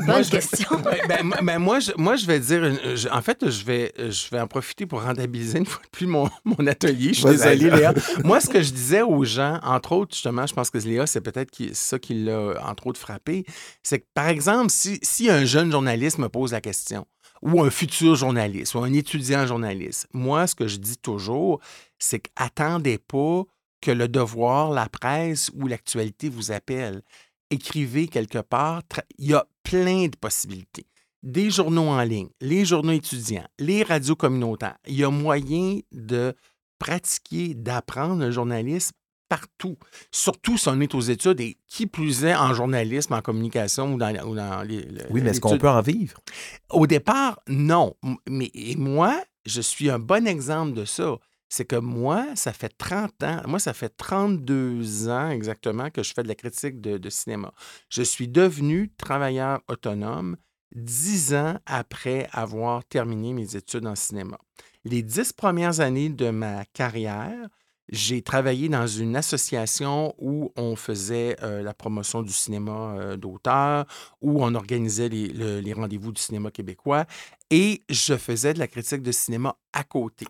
Bonne 0.07 0.25
question. 0.25 0.69
Ben, 0.85 1.29
ben, 1.29 1.41
ben, 1.43 1.59
moi, 1.59 1.81
je, 1.81 1.93
moi, 1.97 2.17
je 2.17 2.27
vais 2.27 2.41
dire, 2.41 2.79
en 3.13 3.23
fait, 3.23 3.49
je 3.49 3.65
vais, 3.65 3.93
je 3.99 4.29
vais 4.31 4.41
en 4.41 4.47
profiter 4.47 4.87
pour 4.87 5.03
rentabiliser 5.03 5.59
une 5.59 5.67
fois 5.67 5.83
de 5.83 5.91
plus 5.91 6.07
mon, 6.07 6.29
mon 6.45 6.67
atelier. 6.67 7.13
Je 7.13 7.21
suis 7.21 7.25
désolé, 7.25 7.71
Léa. 7.71 7.95
moi, 8.25 8.41
ce 8.41 8.49
que 8.49 8.63
je 8.63 8.73
disais 8.73 9.03
aux 9.03 9.25
gens, 9.25 9.61
entre 9.63 9.93
autres, 9.93 10.15
justement, 10.15 10.47
je 10.47 10.55
pense 10.55 10.71
que 10.71 10.79
Léa, 10.79 11.07
c'est 11.07 11.21
peut-être 11.21 11.51
ça 11.73 11.99
qui 11.99 12.15
l'a, 12.15 12.55
entre 12.67 12.87
autres, 12.87 13.01
frappé, 13.01 13.45
c'est 13.83 14.01
que, 14.01 14.07
par 14.15 14.29
exemple, 14.29 14.71
si, 14.71 14.99
si 15.03 15.31
un 15.31 15.45
jeune 15.45 15.71
journaliste 15.71 16.19
me 16.19 16.29
pose 16.29 16.53
la 16.53 16.61
question, 16.61 17.07
ou 17.43 17.63
un 17.63 17.71
futur 17.71 18.15
journaliste, 18.15 18.75
ou 18.75 18.79
un 18.81 18.93
étudiant 18.93 19.47
journaliste, 19.47 20.09
moi, 20.13 20.47
ce 20.47 20.55
que 20.55 20.67
je 20.67 20.77
dis 20.77 20.97
toujours, 20.97 21.61
c'est 21.99 22.21
qu'attendez 22.21 22.99
pas 22.99 23.45
que 23.85 23.91
le 23.91 24.09
devoir, 24.09 24.71
la 24.71 24.89
presse 24.89 25.51
ou 25.55 25.67
l'actualité 25.67 26.31
vous 26.31 26.53
appelle 26.53 27.03
écrivez 27.51 28.09
quelque 28.09 28.39
part. 28.39 28.83
Il 29.19 29.29
y 29.29 29.35
a 29.35 29.47
plein 29.63 30.07
de 30.07 30.17
possibilités. 30.17 30.87
Des 31.23 31.51
journaux 31.51 31.89
en 31.89 32.03
ligne, 32.03 32.29
les 32.41 32.65
journaux 32.67 32.93
étudiants, 32.93 33.47
les 33.59 33.83
radios 33.83 34.17
communautaires. 34.17 34.77
Il 34.87 34.97
y 34.97 35.05
a 35.05 35.11
moyen 35.11 35.81
de 35.91 36.35
pratiquer, 36.79 37.55
d'apprendre 37.55 38.23
le 38.25 38.31
journalisme 38.31 38.93
partout, 39.29 39.77
surtout 40.11 40.59
si 40.59 40.69
on 40.69 40.81
est 40.81 40.95
aux 40.95 41.01
études 41.01 41.41
et 41.41 41.57
qui 41.67 41.87
plus 41.87 42.25
est 42.25 42.35
en 42.35 42.53
journalisme, 42.53 43.15
en 43.15 43.23
communication 43.23 43.95
ou 43.95 43.99
dans, 43.99 44.11
les, 44.67 44.87
Oui, 45.11 45.23
mais 45.23 45.31
est-ce 45.31 45.41
qu'on 45.41 45.59
peut 45.59 45.69
en 45.69 45.81
vivre? 45.81 46.21
Au 46.71 46.87
départ, 46.87 47.41
non. 47.49 47.97
Mais 48.29 48.51
moi, 48.77 49.19
je 49.47 49.63
suis 49.63 49.91
un 49.91 49.99
bon 49.99 50.27
exemple 50.27 50.75
de 50.75 50.85
ça 50.85 51.17
c'est 51.49 51.65
que 51.65 51.77
moi, 51.77 52.27
ça 52.35 52.53
fait 52.53 52.73
30 52.77 53.23
ans, 53.23 53.43
moi, 53.47 53.59
ça 53.59 53.73
fait 53.73 53.95
32 53.97 55.09
ans 55.09 55.31
exactement 55.31 55.91
que 55.91 56.03
je 56.03 56.13
fais 56.13 56.23
de 56.23 56.29
la 56.29 56.35
critique 56.35 56.81
de, 56.81 57.11
cinéma. 57.11 57.53
Je 57.89 58.03
suis 58.03 58.29
devenu 58.29 58.93
travailleur 58.97 59.61
autonome 59.69 60.37
dix 60.75 61.35
ans 61.35 61.59
après 61.67 62.29
avoir 62.33 62.85
terminé 62.85 63.33
mes 63.33 63.57
études 63.57 63.87
en 63.87 63.95
cinéma. 63.95 64.39
Les 64.85 65.03
dix 65.03 65.33
premières 65.33 65.81
années 65.81 66.09
de 66.09 66.31
ma 66.31 66.65
carrière, 66.67 67.49
j'ai 67.89 68.23
travaillé 68.23 68.69
dans 68.69 68.87
une 68.87 69.17
association 69.17 70.15
où 70.19 70.53
on 70.57 70.77
faisait 70.77 71.37
euh, 71.43 71.63
la 71.63 71.75
promotion 71.75 72.23
du 72.23 72.33
cinéma 72.33 72.97
euh, 72.99 73.17
d'auteur, 73.17 73.87
où 74.21 74.43
on 74.43 74.55
organisait 74.55 75.09
les, 75.09 75.73
rendez-vous 75.73 76.13
du 76.13 76.21
cinéma 76.21 76.51
québécois 76.51 77.05
et 77.51 77.83
je 77.89 78.17
faisais 78.17 78.55
de 78.55 78.59
la 78.59 78.69
critique 78.69 79.03
de 79.03 79.13
cinéma 79.13 79.57
à 79.73 79.85
côté. 79.85 80.27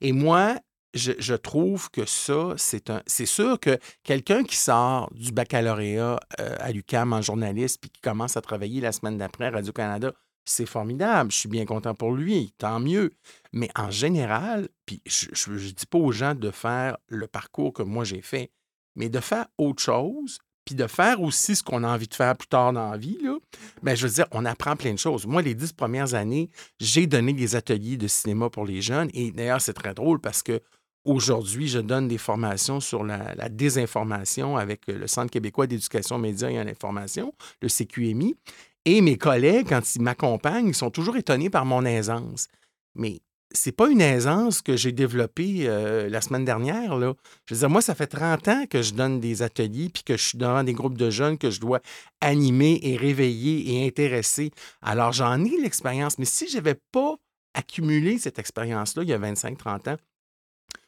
Et 0.00 0.12
moi, 0.12 0.56
je, 0.94 1.34
trouve 1.34 1.90
que 1.90 2.04
ça, 2.04 2.54
c'est 2.56 2.90
un. 2.90 3.02
C'est 3.06 3.26
sûr 3.26 3.58
que 3.58 3.78
quelqu'un 4.02 4.44
qui 4.44 4.56
sort 4.56 5.10
du 5.14 5.32
baccalauréat 5.32 6.20
euh, 6.40 6.56
à 6.58 6.70
l'UCAM 6.70 7.12
en 7.14 7.22
journaliste 7.22 7.80
puis 7.80 7.90
qui 7.90 8.00
commence 8.00 8.36
à 8.36 8.42
travailler 8.42 8.80
la 8.80 8.92
semaine 8.92 9.16
d'après 9.16 9.46
à 9.46 9.50
Radio-Canada, 9.50 10.12
c'est 10.44 10.66
formidable. 10.66 11.30
Je 11.30 11.36
suis 11.38 11.48
bien 11.48 11.64
content 11.64 11.94
pour 11.94 12.12
lui, 12.12 12.52
tant 12.58 12.80
mieux. 12.80 13.12
Mais 13.52 13.68
en 13.76 13.90
général, 13.90 14.68
puis 14.86 15.02
je 15.06 15.50
ne 15.50 15.58
dis 15.58 15.86
pas 15.86 15.98
aux 15.98 16.12
gens 16.12 16.34
de 16.34 16.50
faire 16.50 16.96
le 17.08 17.26
parcours 17.26 17.72
que 17.72 17.82
moi 17.82 18.04
j'ai 18.04 18.22
fait, 18.22 18.50
mais 18.96 19.08
de 19.08 19.20
faire 19.20 19.46
autre 19.58 19.82
chose, 19.82 20.38
puis 20.64 20.74
de 20.74 20.86
faire 20.86 21.20
aussi 21.20 21.56
ce 21.56 21.62
qu'on 21.62 21.82
a 21.82 21.88
envie 21.88 22.06
de 22.06 22.14
faire 22.14 22.36
plus 22.36 22.48
tard 22.48 22.72
dans 22.72 22.90
la 22.90 22.96
vie, 22.96 23.18
là, 23.22 23.36
bien, 23.82 23.94
je 23.94 24.06
veux 24.06 24.12
dire, 24.12 24.26
on 24.30 24.44
apprend 24.44 24.76
plein 24.76 24.92
de 24.92 24.98
choses. 24.98 25.26
Moi, 25.26 25.42
les 25.42 25.54
dix 25.54 25.72
premières 25.72 26.14
années, 26.14 26.50
j'ai 26.78 27.06
donné 27.06 27.32
des 27.32 27.56
ateliers 27.56 27.96
de 27.96 28.06
cinéma 28.06 28.48
pour 28.48 28.64
les 28.64 28.80
jeunes. 28.80 29.10
Et 29.12 29.32
d'ailleurs, 29.32 29.60
c'est 29.60 29.74
très 29.74 29.94
drôle 29.94 30.20
parce 30.20 30.42
que 30.42 30.60
Aujourd'hui, 31.04 31.66
je 31.66 31.80
donne 31.80 32.06
des 32.06 32.18
formations 32.18 32.78
sur 32.78 33.02
la, 33.02 33.34
désinformation 33.48 34.56
avec 34.56 34.86
le 34.86 35.08
Centre 35.08 35.32
québécois 35.32 35.66
d'éducation 35.66 36.16
média 36.16 36.48
et 36.48 36.60
en 36.60 36.66
information, 36.68 37.34
le 37.60 37.68
CQMI. 37.68 38.36
Et 38.84 39.00
mes 39.00 39.16
collègues, 39.16 39.68
quand 39.68 39.94
ils 39.94 40.02
m'accompagnent, 40.02 40.68
ils 40.68 40.74
sont 40.74 40.90
toujours 40.90 41.16
étonnés 41.16 41.50
par 41.50 41.64
mon 41.64 41.84
aisance. 41.84 42.48
Mais 42.94 43.20
c'est 43.54 43.72
pas 43.72 43.88
une 43.88 44.00
aisance 44.00 44.62
que 44.62 44.76
j'ai 44.76 44.92
développée 44.92 45.68
euh, 45.68 46.08
la 46.08 46.20
semaine 46.20 46.44
dernière. 46.44 46.96
Là. 46.96 47.14
Je 47.46 47.54
veux 47.54 47.68
moi, 47.68 47.82
ça 47.82 47.94
fait 47.94 48.06
30 48.06 48.48
ans 48.48 48.64
que 48.68 48.82
je 48.82 48.94
donne 48.94 49.20
des 49.20 49.42
ateliers 49.42 49.88
puis 49.88 50.02
que 50.02 50.16
je 50.16 50.22
suis 50.22 50.38
devant 50.38 50.64
des 50.64 50.72
groupes 50.72 50.98
de 50.98 51.10
jeunes 51.10 51.38
que 51.38 51.50
je 51.50 51.60
dois 51.60 51.80
animer 52.20 52.80
et 52.82 52.96
réveiller 52.96 53.74
et 53.74 53.86
intéresser. 53.86 54.50
Alors, 54.80 55.12
j'en 55.12 55.44
ai 55.44 55.60
l'expérience, 55.60 56.18
mais 56.18 56.24
si 56.24 56.48
je 56.48 56.56
n'avais 56.56 56.78
pas 56.92 57.16
accumulé 57.54 58.18
cette 58.18 58.38
expérience-là 58.38 59.02
il 59.02 59.10
y 59.10 59.12
a 59.12 59.18
25-30 59.18 59.90
ans, 59.90 59.96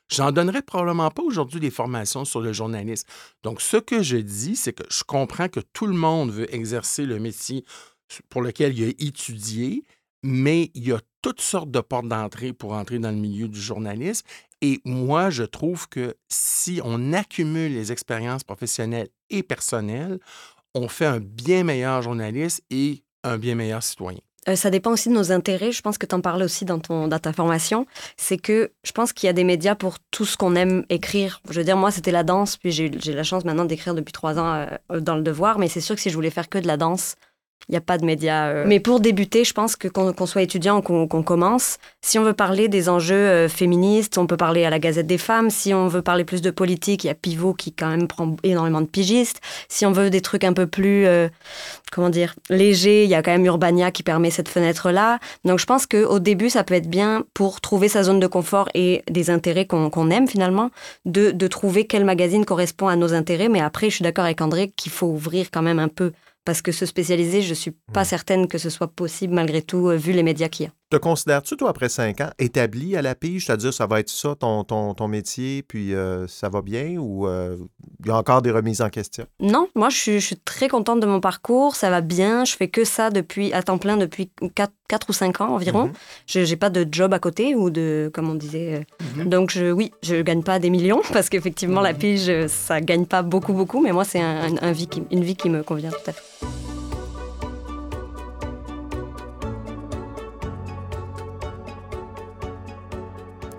J'en 0.08 0.32
donnerais 0.32 0.62
probablement 0.62 1.10
pas 1.10 1.22
aujourd'hui 1.22 1.60
des 1.60 1.70
formations 1.70 2.24
sur 2.24 2.40
le 2.40 2.52
journalisme. 2.52 3.08
Donc, 3.42 3.60
ce 3.60 3.78
que 3.78 4.02
je 4.02 4.16
dis, 4.16 4.56
c'est 4.56 4.72
que 4.72 4.84
je 4.90 5.02
comprends 5.02 5.48
que 5.48 5.60
tout 5.72 5.86
le 5.86 5.94
monde 5.94 6.30
veut 6.30 6.52
exercer 6.54 7.06
le 7.06 7.18
métier 7.18 7.64
pour 8.28 8.42
lequel 8.42 8.78
il 8.78 8.84
a 8.84 8.88
étudié, 8.98 9.84
mais 10.22 10.70
il 10.74 10.88
y 10.88 10.92
a 10.92 11.00
toutes 11.22 11.40
sortes 11.40 11.70
de 11.70 11.80
portes 11.80 12.08
d'entrée 12.08 12.52
pour 12.52 12.74
entrer 12.74 12.98
dans 12.98 13.10
le 13.10 13.16
milieu 13.16 13.48
du 13.48 13.60
journalisme. 13.60 14.26
Et 14.60 14.80
moi, 14.84 15.30
je 15.30 15.42
trouve 15.42 15.88
que 15.88 16.14
si 16.28 16.80
on 16.84 17.12
accumule 17.12 17.72
les 17.72 17.92
expériences 17.92 18.44
professionnelles 18.44 19.08
et 19.30 19.42
personnelles, 19.42 20.18
on 20.74 20.88
fait 20.88 21.06
un 21.06 21.20
bien 21.20 21.64
meilleur 21.64 22.02
journaliste 22.02 22.62
et 22.70 23.04
un 23.22 23.38
bien 23.38 23.54
meilleur 23.54 23.82
citoyen. 23.82 24.20
Euh, 24.48 24.56
ça 24.56 24.70
dépend 24.70 24.92
aussi 24.92 25.08
de 25.08 25.14
nos 25.14 25.32
intérêts. 25.32 25.72
Je 25.72 25.82
pense 25.82 25.98
que 25.98 26.06
tu 26.06 26.14
en 26.14 26.20
parlais 26.20 26.44
aussi 26.44 26.64
dans, 26.64 26.78
ton, 26.78 27.08
ta 27.08 27.32
formation. 27.32 27.86
C'est 28.16 28.36
que 28.36 28.72
je 28.82 28.92
pense 28.92 29.12
qu'il 29.12 29.26
y 29.26 29.30
a 29.30 29.32
des 29.32 29.44
médias 29.44 29.74
pour 29.74 29.98
tout 30.10 30.24
ce 30.24 30.36
qu'on 30.36 30.54
aime 30.54 30.84
écrire. 30.88 31.40
Je 31.50 31.58
veux 31.58 31.64
dire, 31.64 31.76
moi, 31.76 31.90
c'était 31.90 32.10
la 32.12 32.24
danse, 32.24 32.56
puis 32.56 32.72
j'ai 32.72 32.90
la 32.90 33.22
chance 33.22 33.44
maintenant 33.44 33.64
d'écrire 33.64 33.94
depuis 33.94 34.12
trois 34.12 34.38
ans 34.38 34.66
euh, 34.90 35.00
dans 35.00 35.16
le 35.16 35.22
devoir, 35.22 35.58
mais 35.58 35.68
c'est 35.68 35.80
sûr 35.80 35.94
que 35.94 36.02
si 36.02 36.10
je 36.10 36.14
voulais 36.14 36.30
faire 36.30 36.48
que 36.48 36.58
de 36.58 36.66
la 36.66 36.76
danse, 36.76 37.16
il 37.68 37.72
n'y 37.72 37.78
a 37.78 37.80
pas 37.80 37.98
de 37.98 38.04
médias. 38.04 38.48
Euh. 38.48 38.64
Mais 38.66 38.80
pour 38.80 39.00
débuter, 39.00 39.44
je 39.44 39.52
pense 39.52 39.76
que 39.76 39.88
qu'on 39.88 40.26
soit 40.26 40.42
étudiant 40.42 40.78
ou 40.78 41.06
qu'on 41.06 41.22
commence, 41.22 41.78
si 42.02 42.18
on 42.18 42.24
veut 42.24 42.34
parler 42.34 42.68
des 42.68 42.88
enjeux 42.88 43.14
euh, 43.14 43.48
féministes, 43.48 44.18
on 44.18 44.26
peut 44.26 44.36
parler 44.36 44.64
à 44.64 44.70
la 44.70 44.78
Gazette 44.78 45.06
des 45.06 45.18
femmes. 45.18 45.50
Si 45.50 45.72
on 45.72 45.88
veut 45.88 46.02
parler 46.02 46.24
plus 46.24 46.42
de 46.42 46.50
politique, 46.50 47.04
il 47.04 47.06
y 47.06 47.10
a 47.10 47.14
Pivot 47.14 47.54
qui 47.54 47.72
quand 47.72 47.88
même 47.88 48.06
prend 48.06 48.36
énormément 48.42 48.80
de 48.80 48.86
pigistes. 48.86 49.40
Si 49.68 49.86
on 49.86 49.92
veut 49.92 50.10
des 50.10 50.20
trucs 50.20 50.44
un 50.44 50.52
peu 50.52 50.66
plus, 50.66 51.06
euh, 51.06 51.28
comment 51.92 52.10
dire, 52.10 52.34
légers, 52.50 53.04
il 53.04 53.10
y 53.10 53.14
a 53.14 53.22
quand 53.22 53.32
même 53.32 53.46
Urbania 53.46 53.90
qui 53.90 54.02
permet 54.02 54.30
cette 54.30 54.48
fenêtre-là. 54.48 55.18
Donc 55.44 55.58
je 55.58 55.66
pense 55.66 55.86
qu'au 55.86 56.18
début, 56.18 56.50
ça 56.50 56.64
peut 56.64 56.74
être 56.74 56.88
bien 56.88 57.24
pour 57.32 57.60
trouver 57.60 57.88
sa 57.88 58.02
zone 58.02 58.20
de 58.20 58.26
confort 58.26 58.68
et 58.74 59.02
des 59.10 59.30
intérêts 59.30 59.66
qu'on 59.66 60.10
aime 60.10 60.28
finalement, 60.28 60.70
de, 61.04 61.30
de 61.30 61.46
trouver 61.46 61.86
quel 61.86 62.04
magazine 62.04 62.44
correspond 62.44 62.88
à 62.88 62.96
nos 62.96 63.14
intérêts. 63.14 63.48
Mais 63.48 63.60
après, 63.60 63.88
je 63.88 63.96
suis 63.96 64.02
d'accord 64.02 64.24
avec 64.24 64.40
André 64.40 64.72
qu'il 64.76 64.92
faut 64.92 65.06
ouvrir 65.06 65.46
quand 65.50 65.62
même 65.62 65.78
un 65.78 65.88
peu 65.88 66.12
parce 66.44 66.62
que 66.62 66.72
se 66.72 66.86
spécialiser, 66.86 67.42
je 67.42 67.50
ne 67.50 67.54
suis 67.54 67.72
pas 67.92 68.04
certaine 68.04 68.48
que 68.48 68.58
ce 68.58 68.70
soit 68.70 68.88
possible 68.88 69.34
malgré 69.34 69.62
tout, 69.62 69.88
euh, 69.88 69.96
vu 69.96 70.12
les 70.12 70.22
médias 70.22 70.48
qu'il 70.48 70.66
y 70.66 70.68
a. 70.68 70.72
Te 70.94 70.98
considères-tu, 71.00 71.56
toi, 71.56 71.70
après 71.70 71.88
cinq 71.88 72.20
ans, 72.20 72.30
établi 72.38 72.96
à 72.96 73.02
la 73.02 73.16
pige? 73.16 73.46
C'est-à-dire, 73.46 73.74
ça 73.74 73.88
va 73.88 73.98
être 73.98 74.10
ça, 74.10 74.36
ton, 74.38 74.62
ton, 74.62 74.94
ton 74.94 75.08
métier, 75.08 75.64
puis 75.64 75.92
euh, 75.92 76.28
ça 76.28 76.48
va 76.48 76.62
bien 76.62 76.98
ou 76.98 77.26
euh, 77.26 77.56
il 78.04 78.06
y 78.06 78.10
a 78.12 78.16
encore 78.16 78.42
des 78.42 78.52
remises 78.52 78.80
en 78.80 78.90
question? 78.90 79.26
Non, 79.40 79.66
moi, 79.74 79.88
je 79.88 79.96
suis, 79.96 80.20
je 80.20 80.26
suis, 80.26 80.36
très 80.36 80.68
contente 80.68 81.00
de 81.00 81.06
mon 81.06 81.18
parcours. 81.18 81.74
Ça 81.74 81.90
va 81.90 82.00
bien. 82.00 82.44
Je 82.44 82.54
fais 82.54 82.68
que 82.68 82.84
ça 82.84 83.10
depuis, 83.10 83.52
à 83.52 83.64
temps 83.64 83.78
plein 83.78 83.96
depuis 83.96 84.30
quatre 84.54 85.08
ou 85.08 85.12
cinq 85.12 85.40
ans 85.40 85.48
environ. 85.56 85.86
Mhm. 85.86 85.92
Je 86.28 86.48
n'ai 86.48 86.56
pas 86.56 86.70
de 86.70 86.86
job 86.88 87.12
à 87.12 87.18
côté 87.18 87.56
ou 87.56 87.70
de, 87.70 88.08
comme 88.14 88.30
on 88.30 88.36
disait. 88.36 88.86
Mhm. 89.16 89.28
Donc, 89.28 89.50
je, 89.50 89.72
oui, 89.72 89.90
je 90.04 90.14
ne 90.14 90.22
gagne 90.22 90.44
pas 90.44 90.60
des 90.60 90.70
millions 90.70 91.02
parce 91.12 91.28
qu'effectivement, 91.28 91.80
la 91.80 91.92
mhm. 91.92 91.98
pige, 91.98 92.46
ça 92.46 92.80
ne 92.80 92.86
gagne 92.86 93.06
pas 93.06 93.22
beaucoup, 93.22 93.52
beaucoup. 93.52 93.82
Mais 93.82 93.90
moi, 93.90 94.04
c'est 94.04 94.20
un, 94.20 94.54
un 94.62 94.70
vie 94.70 94.86
qui, 94.86 95.02
une 95.10 95.24
vie 95.24 95.34
qui 95.34 95.50
me 95.50 95.64
convient 95.64 95.90
tout 95.90 96.08
à 96.08 96.12
fait. 96.12 96.63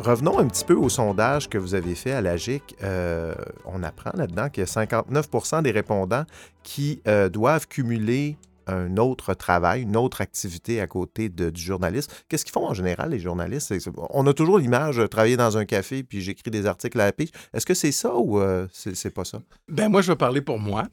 Revenons 0.06 0.38
un 0.38 0.46
petit 0.46 0.64
peu 0.64 0.76
au 0.76 0.88
sondage 0.88 1.50
que 1.50 1.58
vous 1.58 1.74
avez 1.74 1.96
fait 1.96 2.12
à 2.12 2.22
l'AGIC. 2.22 2.76
Euh, 2.84 3.34
on 3.66 3.82
apprend 3.82 4.12
là-dedans 4.14 4.50
qu'il 4.50 4.62
y 4.62 4.68
a 4.68 4.70
59% 4.70 5.64
des 5.64 5.72
répondants 5.72 6.26
qui 6.62 7.02
euh, 7.08 7.28
doivent 7.28 7.68
cumuler 7.68 8.38
un 8.68 8.98
autre 8.98 9.34
travail, 9.34 9.84
une 9.84 9.98
autre 9.98 10.22
activité 10.22 10.82
à 10.82 10.88
côté 10.88 11.30
de, 11.30 11.50
du 11.50 11.62
journaliste. 11.62 12.26
Qu'est-ce 12.30 12.46
qu'ils 12.46 12.54
font 12.54 12.68
en 12.68 12.74
général, 12.74 13.12
les 13.12 13.20
journalistes? 13.20 13.74
On 14.12 14.26
a 14.28 14.34
toujours 14.34 14.60
l'image 14.60 14.98
de 14.98 15.08
travailler 15.08 15.38
dans 15.38 15.58
un 15.58 15.66
café 15.66 16.04
puis 16.04 16.22
j'écris 16.22 16.52
des 16.52 16.66
articles 16.66 17.00
à 17.00 17.06
la 17.06 17.12
pige. 17.12 17.30
Est-ce 17.54 17.66
que 17.66 17.74
c'est 17.74 17.92
ça 17.92 18.16
ou 18.16 18.40
euh, 18.40 18.68
c'est 18.72 19.10
pas 19.10 19.26
ça? 19.26 19.42
Ben 19.68 19.90
moi, 19.90 20.02
je 20.02 20.12
vais 20.12 20.16
parler 20.16 20.42
pour 20.42 20.60
moi. 20.60 20.84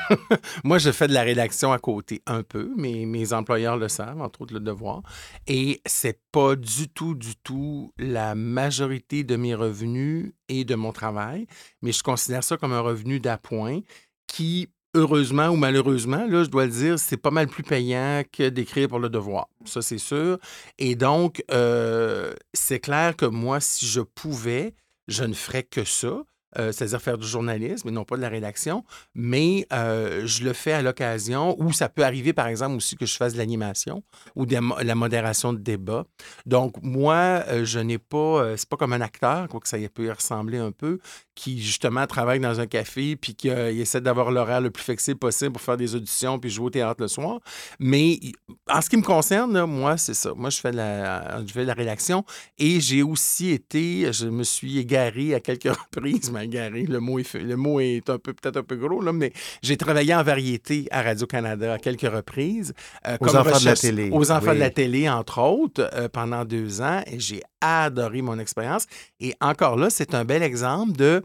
moi, 0.64 0.78
je 0.78 0.90
fais 0.90 1.08
de 1.08 1.14
la 1.14 1.22
rédaction 1.22 1.72
à 1.72 1.78
côté 1.78 2.22
un 2.26 2.42
peu, 2.42 2.72
mais 2.76 3.04
mes 3.06 3.32
employeurs 3.32 3.76
le 3.76 3.88
savent, 3.88 4.20
entre 4.20 4.42
autres 4.42 4.54
le 4.54 4.60
devoir. 4.60 5.02
Et 5.46 5.80
c'est 5.86 6.20
pas 6.32 6.56
du 6.56 6.88
tout, 6.88 7.14
du 7.14 7.36
tout 7.36 7.92
la 7.98 8.34
majorité 8.34 9.24
de 9.24 9.36
mes 9.36 9.54
revenus 9.54 10.32
et 10.48 10.64
de 10.64 10.74
mon 10.74 10.92
travail, 10.92 11.46
mais 11.82 11.92
je 11.92 12.02
considère 12.02 12.44
ça 12.44 12.56
comme 12.56 12.72
un 12.72 12.80
revenu 12.80 13.20
d'appoint 13.20 13.80
qui 14.26 14.70
heureusement 14.94 15.48
ou 15.48 15.56
malheureusement, 15.56 16.26
là, 16.26 16.44
je 16.44 16.48
dois 16.50 16.66
le 16.66 16.72
dire, 16.72 16.98
c'est 16.98 17.16
pas 17.16 17.30
mal 17.30 17.48
plus 17.48 17.62
payant 17.62 18.22
que 18.30 18.48
d'écrire 18.48 18.88
pour 18.88 18.98
le 18.98 19.08
devoir. 19.08 19.48
Ça, 19.64 19.82
c'est 19.82 19.98
sûr. 19.98 20.38
Et 20.78 20.94
donc, 20.94 21.42
euh, 21.50 22.34
c'est 22.52 22.80
clair 22.80 23.16
que 23.16 23.26
moi, 23.26 23.60
si 23.60 23.86
je 23.86 24.00
pouvais, 24.00 24.74
je 25.08 25.24
ne 25.24 25.34
ferais 25.34 25.62
que 25.62 25.84
ça. 25.84 26.22
Euh, 26.58 26.72
c'est-à-dire 26.72 27.00
faire 27.00 27.18
du 27.18 27.26
journalisme 27.26 27.88
et 27.88 27.92
non 27.92 28.04
pas 28.04 28.16
de 28.16 28.22
la 28.22 28.28
rédaction, 28.28 28.84
mais 29.14 29.66
euh, 29.72 30.26
je 30.26 30.44
le 30.44 30.52
fais 30.52 30.72
à 30.72 30.82
l'occasion 30.82 31.56
où 31.58 31.72
ça 31.72 31.88
peut 31.88 32.04
arriver, 32.04 32.32
par 32.32 32.46
exemple, 32.46 32.76
aussi 32.76 32.96
que 32.96 33.06
je 33.06 33.16
fasse 33.16 33.32
de 33.32 33.38
l'animation 33.38 34.02
ou 34.36 34.46
de 34.46 34.58
la 34.84 34.94
modération 34.94 35.52
de 35.52 35.58
débat. 35.58 36.04
Donc, 36.46 36.74
moi, 36.82 37.42
je 37.62 37.78
n'ai 37.78 37.98
pas, 37.98 38.56
c'est 38.56 38.68
pas 38.68 38.76
comme 38.76 38.92
un 38.92 39.00
acteur, 39.00 39.48
quoi 39.48 39.60
que 39.60 39.68
ça 39.68 39.78
peut 39.92 40.04
y 40.04 40.10
ressembler 40.10 40.58
un 40.58 40.72
peu, 40.72 40.98
qui 41.34 41.62
justement 41.62 42.06
travaille 42.06 42.40
dans 42.40 42.60
un 42.60 42.66
café 42.66 43.16
puis 43.16 43.34
qui 43.34 43.50
euh, 43.50 43.72
essaie 43.72 44.00
d'avoir 44.00 44.30
l'horaire 44.30 44.60
le 44.60 44.70
plus 44.70 44.82
flexible 44.82 45.18
possible 45.18 45.52
pour 45.52 45.62
faire 45.62 45.76
des 45.76 45.94
auditions 45.94 46.38
puis 46.38 46.50
jouer 46.50 46.66
au 46.66 46.70
théâtre 46.70 47.00
le 47.00 47.08
soir. 47.08 47.40
Mais 47.78 48.20
en 48.68 48.80
ce 48.80 48.90
qui 48.90 48.96
me 48.96 49.02
concerne, 49.02 49.64
moi, 49.64 49.96
c'est 49.96 50.14
ça. 50.14 50.32
Moi, 50.34 50.50
je 50.50 50.60
fais, 50.60 50.72
la, 50.72 51.44
je 51.46 51.52
fais 51.52 51.64
la 51.64 51.74
rédaction 51.74 52.24
et 52.58 52.80
j'ai 52.80 53.02
aussi 53.02 53.50
été, 53.50 54.12
je 54.12 54.26
me 54.26 54.42
suis 54.42 54.78
égaré 54.78 55.34
à 55.34 55.40
quelques 55.40 55.74
reprises, 55.94 56.30
mais 56.30 56.40
égaré, 56.42 56.82
le 56.82 57.00
mot 57.00 57.18
est, 57.18 57.34
le 57.34 57.56
mot 57.56 57.80
est 57.80 58.08
un 58.10 58.18
peu 58.18 58.32
peut-être 58.32 58.58
un 58.58 58.62
peu 58.62 58.76
gros, 58.76 59.00
là, 59.00 59.12
mais 59.12 59.32
j'ai 59.62 59.76
travaillé 59.76 60.14
en 60.14 60.22
variété 60.22 60.86
à 60.90 61.02
Radio-Canada 61.02 61.74
à 61.74 61.78
quelques 61.78 62.02
reprises. 62.02 62.74
Euh, 63.06 63.16
aux 63.20 63.36
enfants 63.36 63.58
de 63.58 63.64
la 63.64 63.74
télé. 63.74 64.10
Aux 64.12 64.30
enfants 64.30 64.54
de 64.54 64.58
la 64.58 64.70
télé, 64.70 65.08
entre 65.08 65.40
autres, 65.40 65.88
euh, 65.94 66.08
pendant 66.08 66.44
deux 66.44 66.80
ans 66.80 67.02
et 67.06 67.18
j'ai 67.18 67.42
adoré 67.60 68.22
mon 68.22 68.38
expérience. 68.38 68.86
Et 69.20 69.34
encore 69.40 69.76
là, 69.76 69.90
c'est 69.90 70.14
un 70.14 70.24
bel 70.24 70.42
exemple 70.42 70.92
de 70.92 71.22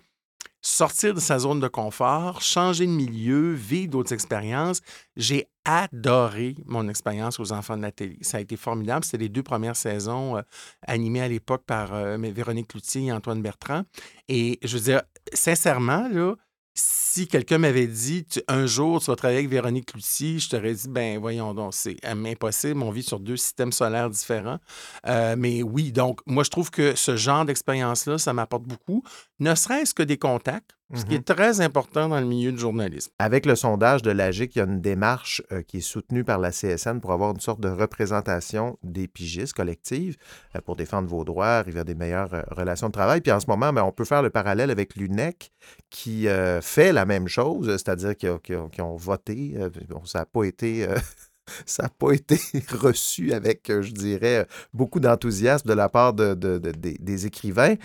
sortir 0.62 1.14
de 1.14 1.20
sa 1.20 1.40
zone 1.40 1.60
de 1.60 1.68
confort, 1.68 2.42
changer 2.42 2.86
de 2.86 2.92
milieu, 2.92 3.54
vivre 3.54 3.92
d'autres 3.92 4.14
expériences. 4.14 4.82
J'ai 5.16 5.48
adoré 5.66 6.56
mon 6.66 6.88
expérience 6.90 7.40
aux 7.40 7.52
enfants 7.52 7.78
de 7.78 7.82
la 7.82 7.92
télé. 7.92 8.18
Ça 8.22 8.38
a 8.38 8.40
été 8.42 8.58
formidable. 8.58 9.06
C'était 9.06 9.18
les 9.18 9.30
deux 9.30 9.44
premières 9.44 9.76
saisons 9.76 10.38
euh, 10.38 10.42
animées 10.86 11.22
à 11.22 11.28
l'époque 11.28 11.64
par 11.66 11.94
euh, 11.94 12.18
Véronique 12.18 12.70
Cloutier 12.70 13.06
et 13.06 13.12
Antoine 13.12 13.42
Bertrand. 13.42 13.84
Et 14.28 14.60
je 14.64 14.78
veux 14.78 14.84
dire, 14.84 15.02
sincèrement, 15.34 16.08
là, 16.10 16.36
si 16.78 17.28
quelqu'un 17.28 17.58
m'avait 17.58 17.88
dit 17.88 18.26
un 18.48 18.68
jour 18.68 19.00
tu 19.00 19.08
vas 19.08 19.16
travailler 19.16 19.40
avec 19.40 19.50
Véronique 19.50 19.88
Cloutier, 19.88 20.38
je 20.38 20.50
t'aurais 20.50 20.76
dit 20.76 20.88
ben 20.88 21.20
voyons 21.20 21.56
donc, 21.56 21.74
c'est 21.74 21.98
impossible, 22.06 22.84
on 22.84 22.92
vit 22.92 23.02
sur 23.02 23.20
deux 23.20 23.38
systèmes 23.38 23.72
solaires 23.72 24.12
différents. 24.12 24.60
Euh, 25.08 25.36
mais 25.38 25.64
oui, 25.64 25.92
donc 25.92 26.20
moi 26.28 26.44
je 26.44 26.52
trouve 26.52 26.70
que 26.70 26.96
ce 26.96 27.16
genre 27.16 27.46
d'expérience-là, 27.46 28.20
ça 28.20 28.34
m'apporte 28.34 28.64
beaucoup, 28.64 29.04
ne 29.40 29.56
serait-ce 29.56 29.94
que 29.94 30.04
des 30.04 30.18
contacts 30.18 30.78
ce 30.96 31.04
qui 31.04 31.16
est 31.16 31.18
mm-hmm. 31.18 31.36
très 31.36 31.62
important 31.62 32.08
dans 32.08 32.20
le 32.20 32.26
milieu 32.26 32.52
du 32.52 32.60
journalisme. 32.60 33.12
Avec 33.20 33.46
le 33.46 33.56
sondage 33.56 34.02
de 34.04 34.12
l'AGIC, 34.12 34.56
il 34.56 34.60
y 34.60 34.62
a 34.62 34.66
une 34.66 34.80
démarche 34.80 35.42
euh, 35.52 35.62
qui 35.62 35.78
est 35.78 35.82
soutenue 35.82 36.24
par 36.24 36.40
la 36.40 36.52
CSN 36.52 37.00
pour 37.02 37.12
avoir 37.12 37.32
une 37.32 37.42
sorte 37.42 37.60
de 37.60 37.68
représentation 37.68 38.78
des 38.84 39.08
pigistes 39.08 39.54
collectives 39.54 40.16
euh, 40.56 40.62
pour 40.62 40.78
défendre 40.78 41.10
vos 41.10 41.26
droits, 41.26 41.58
arriver 41.58 41.82
à 41.82 41.84
des 41.84 41.96
meilleures 41.96 42.34
euh, 42.34 42.42
relations 42.52 42.88
de 42.88 42.94
travail. 42.94 43.20
Puis 43.20 43.34
en 43.34 43.40
ce 43.42 43.48
moment, 43.48 43.74
ben, 43.74 43.84
on 43.84 43.92
peut 43.92 44.06
faire 44.06 44.22
le 44.22 44.30
parallèle 44.30 44.72
avec 44.72 44.96
l'UNEC 44.96 45.52
qui 45.90 46.28
fait 46.62 46.94
la 46.94 47.06
même 47.06 47.28
chose, 47.28 47.70
c'est-à-dire 47.72 48.16
qu'ils 48.16 48.82
ont, 48.82 48.96
voté. 48.96 49.56
ça 50.06 50.20
n'a 50.20 50.26
pas 50.26 50.44
été 50.44 50.88
ça 51.66 51.84
n'a 51.84 51.90
pas 51.90 52.12
été 52.12 52.40
reçu 52.72 53.34
avec, 53.34 53.68
je 53.68 53.92
dirais, 53.92 54.48
beaucoup 54.74 55.00
d'enthousiasme 55.00 55.68
de 55.68 55.74
la 55.74 55.90
part 55.90 56.14
de, 56.14 56.34
des, 56.34 57.26
écrivains. 57.26 57.76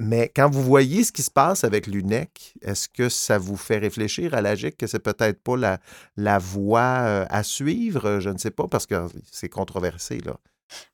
Mais 0.00 0.32
quand 0.34 0.48
vous 0.48 0.62
voyez 0.62 1.04
ce 1.04 1.12
qui 1.12 1.22
se 1.22 1.30
passe 1.30 1.62
avec 1.62 1.86
l'UNEC, 1.86 2.54
est-ce 2.62 2.88
que 2.88 3.10
ça 3.10 3.36
vous 3.36 3.58
fait 3.58 3.76
réfléchir 3.76 4.32
à 4.32 4.40
l'AGIC 4.40 4.78
que 4.78 4.86
c'est 4.86 4.98
peut-être 4.98 5.42
pas 5.42 5.58
la, 5.58 5.78
la 6.16 6.38
voie 6.38 7.02
euh, 7.02 7.26
à 7.28 7.42
suivre? 7.42 8.18
Je 8.18 8.30
ne 8.30 8.38
sais 8.38 8.50
pas, 8.50 8.66
parce 8.66 8.86
que 8.86 8.94
c'est 9.30 9.50
controversé, 9.50 10.20
là. 10.24 10.38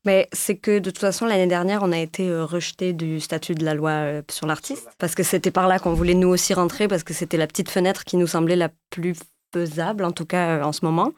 Mais 0.05 0.27
c'est 0.33 0.57
que 0.57 0.81
de 0.81 0.91
toute 0.91 0.99
façon, 0.99 1.25
l'année 1.27 1.47
dernière, 1.47 1.85
on 1.85 1.93
a 1.93 1.99
été 1.99 2.29
euh, 2.29 2.45
rejeté 2.45 2.95
du 2.95 3.21
statut 3.21 3.55
de 3.55 3.65
la 3.65 3.75
loi 3.75 3.91
euh, 3.91 4.23
sur 4.29 4.49
l'artiste, 4.49 4.89
parce 4.99 5.15
que 5.15 5.23
c'était 5.23 5.53
par 5.53 5.69
là 5.69 5.79
qu'on 5.79 5.95
voulait 5.95 6.15
nous 6.15 6.29
aussi 6.29 6.53
rentrer, 6.53 6.89
parce 6.89 7.05
que 7.05 7.15
c'était 7.15 7.37
la 7.37 7.47
petite 7.47 7.71
fenêtre 7.71 8.05
qui 8.05 8.17
nous 8.17 8.27
semblait 8.27 8.57
la 8.57 8.71
plus 8.91 9.15
faisable, 9.53 10.03
en 10.05 10.11
tout 10.11 10.27
cas 10.27 10.65
en 10.65 10.73
ce 10.73 10.85
moment. 10.85 11.13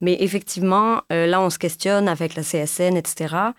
Mais 0.00 0.16
effectivement, 0.20 1.02
là, 1.10 1.40
on 1.40 1.50
se 1.50 1.58
questionne 1.58 2.06
avec 2.06 2.36
la 2.36 2.42
CSN, 2.42 2.96
etc 2.96 3.52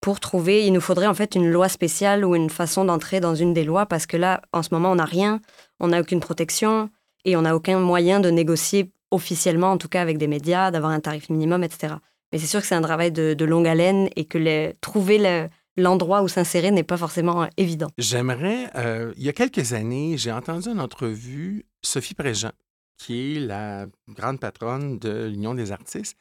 pour 0.00 0.20
trouver, 0.20 0.66
il 0.66 0.72
nous 0.72 0.80
faudrait 0.80 1.06
en 1.06 1.14
fait 1.14 1.34
une 1.34 1.50
loi 1.50 1.68
spéciale 1.68 2.24
ou 2.24 2.34
une 2.34 2.50
façon 2.50 2.84
d'entrer 2.84 3.20
dans 3.20 3.34
une 3.34 3.52
des 3.52 3.64
lois 3.64 3.86
parce 3.86 4.06
que 4.06 4.16
là, 4.16 4.42
en 4.52 4.62
ce 4.62 4.68
moment, 4.72 4.92
on 4.92 4.96
n'a 4.96 5.04
rien, 5.04 5.40
on 5.80 5.88
n'a 5.88 6.00
aucune 6.00 6.20
protection 6.20 6.90
et 7.24 7.36
on 7.36 7.42
n'a 7.42 7.56
aucun 7.56 7.78
moyen 7.80 8.20
de 8.20 8.30
négocier 8.30 8.92
officiellement, 9.10 9.72
en 9.72 9.78
tout 9.78 9.88
cas 9.88 10.02
avec 10.02 10.18
des 10.18 10.28
médias, 10.28 10.70
d'avoir 10.70 10.92
un 10.92 11.00
tarif 11.00 11.30
minimum, 11.30 11.64
etc. 11.64 11.94
Mais 12.32 12.38
c'est 12.38 12.46
sûr 12.46 12.60
que 12.60 12.66
c'est 12.66 12.74
un 12.74 12.82
travail 12.82 13.10
de, 13.10 13.44
longue 13.44 13.66
haleine 13.66 14.08
et 14.16 14.24
que 14.24 14.72
trouver 14.80 15.48
l'endroit 15.76 16.22
où 16.22 16.28
s'insérer 16.28 16.70
n'est 16.70 16.82
pas 16.82 16.96
forcément 16.96 17.42
euh, 17.42 17.46
évident. 17.56 17.88
J'aimerais, 17.98 18.70
euh, 18.74 19.12
il 19.16 19.22
y 19.22 19.28
a 19.28 19.32
quelques 19.32 19.72
années, 19.72 20.16
j'ai 20.18 20.32
entendu 20.32 20.68
une 20.68 20.80
entrevue 20.80 21.64
Sophie 21.82 22.14
Préjean, 22.14 22.50
qui 22.98 23.36
est 23.36 23.40
la 23.40 23.86
grande 24.08 24.40
patronne 24.40 24.98
de 24.98 25.26
l'Union 25.26 25.54
des 25.54 25.70
artistes, 25.70 26.16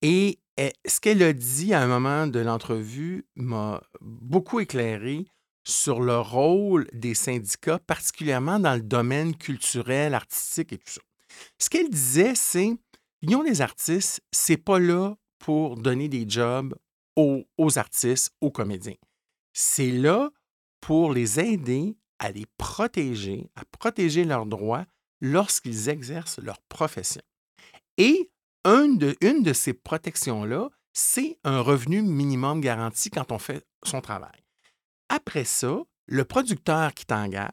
et 0.00 0.38
eh, 0.58 0.72
ce 0.86 1.00
qu'elle 1.00 1.22
a 1.22 1.32
dit 1.32 1.72
à 1.72 1.82
un 1.82 1.86
moment 1.86 2.26
de 2.26 2.40
l'entrevue 2.40 3.26
m'a 3.36 3.82
beaucoup 4.00 4.60
éclairé 4.60 5.26
sur 5.64 6.00
le 6.00 6.18
rôle 6.18 6.88
des 6.92 7.14
syndicats, 7.14 7.78
particulièrement 7.78 8.58
dans 8.58 8.74
le 8.74 8.82
domaine 8.82 9.36
culturel, 9.36 10.14
artistique 10.14 10.72
et 10.72 10.78
tout 10.78 10.90
ça. 10.90 11.00
Ce 11.58 11.70
qu'elle 11.70 11.88
disait, 11.88 12.34
c'est 12.34 12.72
l'Union 13.22 13.42
des 13.44 13.60
artistes, 13.60 14.20
c'est 14.32 14.56
pas 14.56 14.78
là 14.78 15.14
pour 15.38 15.76
donner 15.76 16.08
des 16.08 16.28
jobs 16.28 16.74
aux, 17.16 17.44
aux 17.56 17.78
artistes, 17.78 18.32
aux 18.40 18.50
comédiens. 18.50 18.96
C'est 19.52 19.90
là 19.90 20.30
pour 20.80 21.12
les 21.12 21.38
aider 21.40 21.96
à 22.18 22.30
les 22.30 22.46
protéger, 22.56 23.48
à 23.56 23.64
protéger 23.64 24.24
leurs 24.24 24.46
droits 24.46 24.86
lorsqu'ils 25.20 25.88
exercent 25.88 26.40
leur 26.40 26.60
profession. 26.62 27.22
Et 27.98 28.31
une 28.64 28.98
de, 28.98 29.52
ces 29.52 29.72
protections-là, 29.72 30.68
c'est 30.92 31.38
un 31.44 31.60
revenu 31.60 32.02
minimum 32.02 32.60
garanti 32.60 33.10
quand 33.10 33.32
on 33.32 33.38
fait 33.38 33.66
son 33.84 34.00
travail. 34.00 34.44
Après 35.08 35.44
ça, 35.44 35.82
le 36.06 36.24
producteur 36.24 36.94
qui 36.94 37.06
t'engage, 37.06 37.50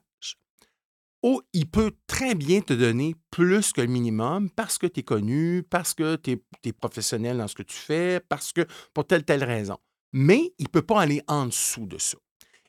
oh, 1.23 1.41
il 1.53 1.69
peut 1.69 1.93
très 2.07 2.35
bien 2.35 2.61
te 2.61 2.73
donner 2.73 3.15
plus 3.31 3.73
que 3.73 3.81
le 3.81 3.87
minimum 3.87 4.49
parce 4.49 4.77
que 4.77 4.87
tu 4.87 5.01
es 5.01 5.03
connu, 5.03 5.63
parce 5.63 5.93
que 5.93 6.15
tu 6.15 6.41
es, 6.63 6.73
professionnel 6.73 7.37
dans 7.37 7.47
ce 7.47 7.55
que 7.55 7.63
tu 7.63 7.75
fais, 7.75 8.19
parce 8.19 8.53
que 8.53 8.65
pour 8.93 9.05
telle, 9.05 9.23
telle 9.23 9.43
raison. 9.43 9.77
Mais 10.11 10.53
il 10.57 10.63
ne 10.63 10.69
peut 10.69 10.81
pas 10.81 11.01
aller 11.01 11.21
en 11.27 11.47
dessous 11.47 11.85
de 11.85 11.97
ça. 11.97 12.17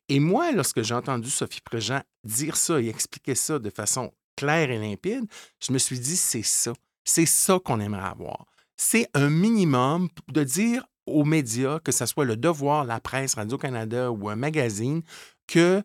Et 0.08 0.18
moi, 0.18 0.50
lorsque 0.52 0.82
j'ai 0.82 0.94
entendu 0.94 1.30
Sophie 1.30 1.60
Préjean 1.60 2.02
dire 2.24 2.56
ça 2.56 2.80
et 2.80 2.88
expliquer 2.88 3.34
ça 3.34 3.58
de 3.58 3.70
façon 3.70 4.12
claire 4.36 4.70
et 4.70 4.78
limpide, 4.78 5.24
je 5.60 5.72
me 5.72 5.78
suis 5.78 6.00
dit, 6.00 6.16
c'est 6.16 6.42
ça. 6.42 6.72
C'est 7.04 7.26
ça 7.26 7.58
qu'on 7.58 7.80
aimerait 7.80 8.08
avoir. 8.08 8.46
C'est 8.76 9.08
un 9.14 9.30
minimum 9.30 10.08
de 10.28 10.44
dire 10.44 10.86
aux 11.06 11.24
médias, 11.24 11.80
que 11.80 11.92
ce 11.92 12.06
soit 12.06 12.24
le 12.24 12.36
Devoir, 12.36 12.84
la 12.84 13.00
presse, 13.00 13.34
Radio-Canada 13.34 14.10
ou 14.10 14.28
un 14.28 14.36
magazine, 14.36 15.02
que 15.46 15.82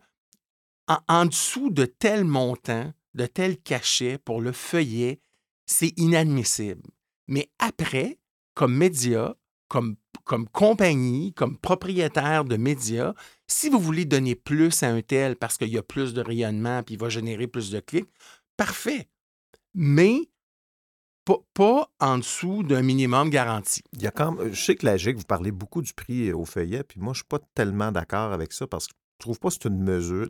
en, 0.87 1.25
dessous 1.25 1.71
de 1.71 1.85
tel 1.85 2.25
montant, 2.25 2.93
de 3.15 3.25
tel 3.25 3.57
cachet 3.57 4.17
pour 4.17 4.39
le 4.39 4.51
feuillet, 4.51 5.19
c'est 5.65 5.97
inadmissible. 5.97 6.83
Mais 7.27 7.49
après, 7.57 8.19
comme 8.53 8.75
média, 8.75 9.35
comme, 9.67 9.95
comme 10.23 10.47
compagnie, 10.47 11.33
comme 11.33 11.57
propriétaire 11.57 12.45
de 12.45 12.55
médias, 12.55 13.13
si 13.47 13.69
vous 13.69 13.79
voulez 13.79 14.05
donner 14.05 14.35
plus 14.35 14.83
à 14.83 14.89
un 14.89 15.01
tel 15.01 15.35
parce 15.35 15.57
qu'il 15.57 15.69
y 15.69 15.77
a 15.77 15.83
plus 15.83 16.13
de 16.13 16.21
rayonnement 16.21 16.83
puis 16.83 16.95
il 16.95 16.99
va 16.99 17.09
générer 17.09 17.47
plus 17.47 17.71
de 17.71 17.79
clics, 17.79 18.09
parfait. 18.57 19.07
Mais 19.73 20.29
pas, 21.25 21.89
en 21.99 22.17
dessous 22.19 22.63
d'un 22.63 22.81
minimum 22.81 23.29
garanti. 23.29 23.81
Il 23.93 24.01
y 24.01 24.07
a 24.07 24.11
quand 24.11 24.35
je 24.51 24.61
sais 24.61 24.75
que 24.75 24.85
la 24.85 24.97
GIC, 24.97 25.17
vous 25.17 25.23
parlez 25.23 25.51
beaucoup 25.51 25.81
du 25.81 25.93
prix 25.93 26.31
au 26.31 26.45
feuillet, 26.45 26.83
puis 26.83 26.99
moi, 26.99 27.13
je 27.13 27.19
ne 27.19 27.23
suis 27.23 27.27
pas 27.27 27.39
tellement 27.53 27.91
d'accord 27.91 28.31
avec 28.31 28.53
ça 28.53 28.67
parce 28.67 28.87
que 28.87 28.93
je 29.19 29.25
trouve 29.25 29.39
pas 29.39 29.49
que 29.49 29.55
c'est 29.55 29.69
une 29.69 29.81
mesure. 29.81 30.27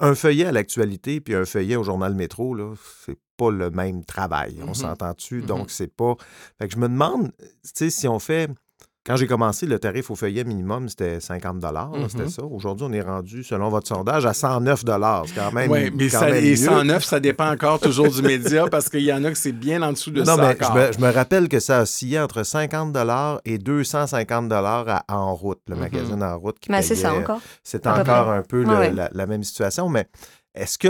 un 0.00 0.14
feuillet 0.14 0.46
à 0.46 0.52
l'actualité 0.52 1.20
puis 1.20 1.34
un 1.34 1.44
feuillet 1.44 1.76
au 1.76 1.84
journal 1.84 2.14
Métro, 2.14 2.54
là, 2.54 2.74
c'est 3.04 3.18
pas 3.36 3.50
le 3.50 3.70
même 3.70 4.04
travail. 4.04 4.58
On 4.62 4.70
mmh 4.70 4.74
s'entend-tu? 4.74 5.42
Mmh 5.42 5.46
Donc, 5.46 5.70
c'est 5.70 5.94
pas. 5.94 6.16
Fait 6.58 6.68
que 6.68 6.74
je 6.74 6.78
me 6.78 6.88
demande, 6.88 7.32
si 7.62 8.08
on 8.08 8.18
fait 8.18 8.50
quand 9.06 9.14
j'ai 9.14 9.28
commencé, 9.28 9.66
le 9.66 9.78
tarif 9.78 10.10
au 10.10 10.16
feuillet 10.16 10.42
minimum, 10.42 10.88
c'était 10.88 11.20
50 11.20 11.62
c'était 12.08 12.24
mm-hmm. 12.24 12.28
ça. 12.28 12.42
Aujourd'hui, 12.42 12.86
on 12.90 12.92
est 12.92 13.00
rendu, 13.00 13.44
selon 13.44 13.68
votre 13.68 13.86
sondage, 13.86 14.26
à 14.26 14.32
109 14.32 14.80
C'est 14.80 15.34
quand 15.34 15.52
même. 15.52 15.70
Oui, 15.70 15.92
mais 15.94 16.08
ça, 16.08 16.26
109, 16.28 17.04
ça 17.04 17.20
dépend 17.20 17.48
encore 17.50 17.78
toujours 17.78 18.10
du 18.10 18.20
média 18.22 18.66
parce 18.68 18.88
qu'il 18.88 19.02
y 19.02 19.12
en 19.12 19.22
a 19.24 19.30
que 19.30 19.38
c'est 19.38 19.52
bien 19.52 19.82
en 19.82 19.92
dessous 19.92 20.10
de 20.10 20.22
non, 20.22 20.36
ça. 20.36 20.54
Mais 20.74 20.92
Je, 20.92 21.00
me, 21.00 21.12
rappelle 21.12 21.48
que 21.48 21.60
ça 21.60 21.82
oscillait 21.82 22.18
entre 22.18 22.42
50 22.42 22.96
et 23.44 23.58
250 23.58 24.52
à 24.52 25.04
En 25.08 25.34
route, 25.36 25.60
le 25.68 25.76
mm-hmm. 25.76 25.78
magazine 25.78 26.22
En 26.24 26.38
route. 26.38 26.56
Mais 26.68 26.82
c'est 26.82 26.96
ça 26.96 27.14
encore. 27.14 27.40
C'est 27.62 27.86
encore 27.86 28.30
un 28.30 28.42
peu 28.42 28.64
la, 28.64 29.26
même 29.26 29.44
situation. 29.44 29.88
Mais 29.88 30.08
est-ce 30.56 30.78
que, 30.78 30.88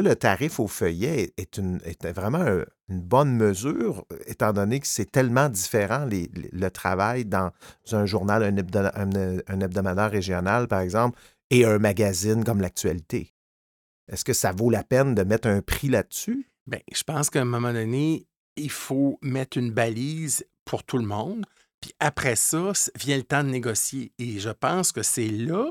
le, 0.00 0.16
tarif 0.16 0.60
au 0.60 0.68
feuillet 0.68 1.32
est, 1.38 2.06
vraiment 2.14 2.44
une 2.88 3.00
bonne 3.00 3.34
mesure, 3.34 4.04
étant 4.26 4.52
donné 4.52 4.80
que 4.80 4.86
c'est 4.86 5.10
tellement 5.10 5.48
différent 5.48 6.06
le 6.06 6.68
travail 6.68 7.24
dans 7.24 7.50
un 7.92 8.04
journal, 8.04 8.42
un, 8.44 9.60
hebdomadaire 9.60 10.10
régional, 10.10 10.68
par 10.68 10.80
exemple, 10.80 11.18
et 11.50 11.64
un 11.64 11.78
magazine 11.78 12.44
comme 12.44 12.60
l'actualité? 12.60 13.32
Est-ce 14.12 14.24
que 14.24 14.34
ça 14.34 14.52
vaut 14.52 14.70
la 14.70 14.84
peine 14.84 15.14
de 15.14 15.22
mettre 15.22 15.48
un 15.48 15.62
prix 15.62 15.88
là-dessus? 15.88 16.50
Bien, 16.66 16.80
je 16.92 17.02
pense 17.02 17.30
qu'à 17.30 17.40
un 17.40 17.46
moment 17.46 17.72
donné, 17.72 18.26
il 18.56 18.70
faut 18.70 19.18
mettre 19.22 19.56
une 19.56 19.70
balise 19.70 20.44
pour 20.66 20.84
tout 20.84 20.98
le 20.98 21.06
monde. 21.06 21.46
Puis 21.80 21.92
après 21.98 22.36
ça, 22.36 22.72
vient 22.96 23.16
le 23.16 23.22
temps 23.22 23.42
de 23.42 23.48
négocier. 23.48 24.12
Et 24.18 24.38
je 24.38 24.50
pense 24.50 24.92
que 24.92 25.02
c'est 25.02 25.28
là 25.28 25.70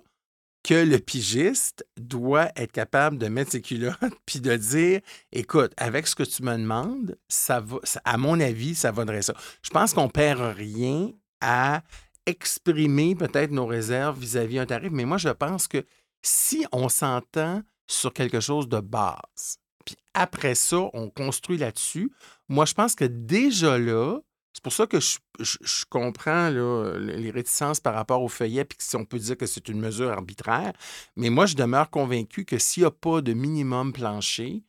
que 0.64 0.74
le 0.74 1.00
pigiste 1.00 1.86
doit 1.98 2.50
être 2.56 2.72
capable 2.72 3.18
de 3.18 3.28
mettre 3.28 3.52
ses 3.52 3.62
culottes 3.62 3.96
puis 4.26 4.40
de 4.40 4.56
dire 4.56 5.02
écoute, 5.32 5.74
avec 5.78 6.08
ce 6.08 6.16
que 6.16 6.24
tu 6.24 6.44
me 6.44 6.58
demandes, 6.58 7.18
ça 7.30 7.60
va, 7.60 7.78
à 8.04 8.18
mon 8.18 8.40
avis, 8.40 8.76
ça 8.76 8.92
vaudrait 8.92 9.22
ça. 9.22 9.34
Je 9.62 9.70
pense 9.70 9.94
qu'on 9.94 10.10
perd 10.10 10.42
rien 10.42 11.12
à 11.42 11.84
exprimer 12.26 13.16
peut-être 13.16 13.52
nos 13.52 13.66
réserves 13.66 14.20
vis-à-vis 14.20 14.56
d'un 14.58 14.66
tarif, 14.66 14.92
mais 14.92 15.06
moi, 15.06 15.18
je 15.18 15.30
pense 15.30 15.68
que 15.68 15.86
si 16.22 16.66
on 16.72 16.90
s'entend 16.90 17.62
sur 17.88 18.12
quelque 18.14 18.42
chose 18.42 18.68
de 18.68 18.82
base, 18.82 19.60
puis 19.86 19.96
après 20.14 20.56
ça, 20.56 20.90
on 20.94 21.10
construit 21.10 21.58
là-dessus, 21.58 22.12
moi, 22.50 22.66
je 22.66 22.74
pense 22.74 22.96
que 22.96 23.06
déjà 23.06 23.78
là, 23.78 24.20
c'est 24.58 24.64
pour 24.64 24.74
ça 24.74 24.88
que 24.88 25.00
je, 25.00 25.86
comprends 25.88 26.50
les 26.50 27.30
réticences 27.30 27.80
par 27.80 27.94
rapport 27.94 28.24
au 28.24 28.28
feuillet, 28.28 28.66
puis 28.66 28.76
on 28.96 29.06
peut 29.06 29.20
dire 29.20 29.38
que 29.38 29.46
c'est 29.46 29.70
une 29.70 29.80
mesure 29.80 30.10
arbitraire. 30.10 30.74
Mais 31.16 31.30
moi, 31.30 31.46
je 31.46 31.54
demeure 31.54 31.92
convaincu 31.92 32.44
que 32.44 32.58
s'il 32.58 32.82
n'y 32.82 32.88
a 32.88 32.92
pas 32.92 33.22
de 33.22 33.34
minimum 33.34 33.94
plancher, 33.94 34.64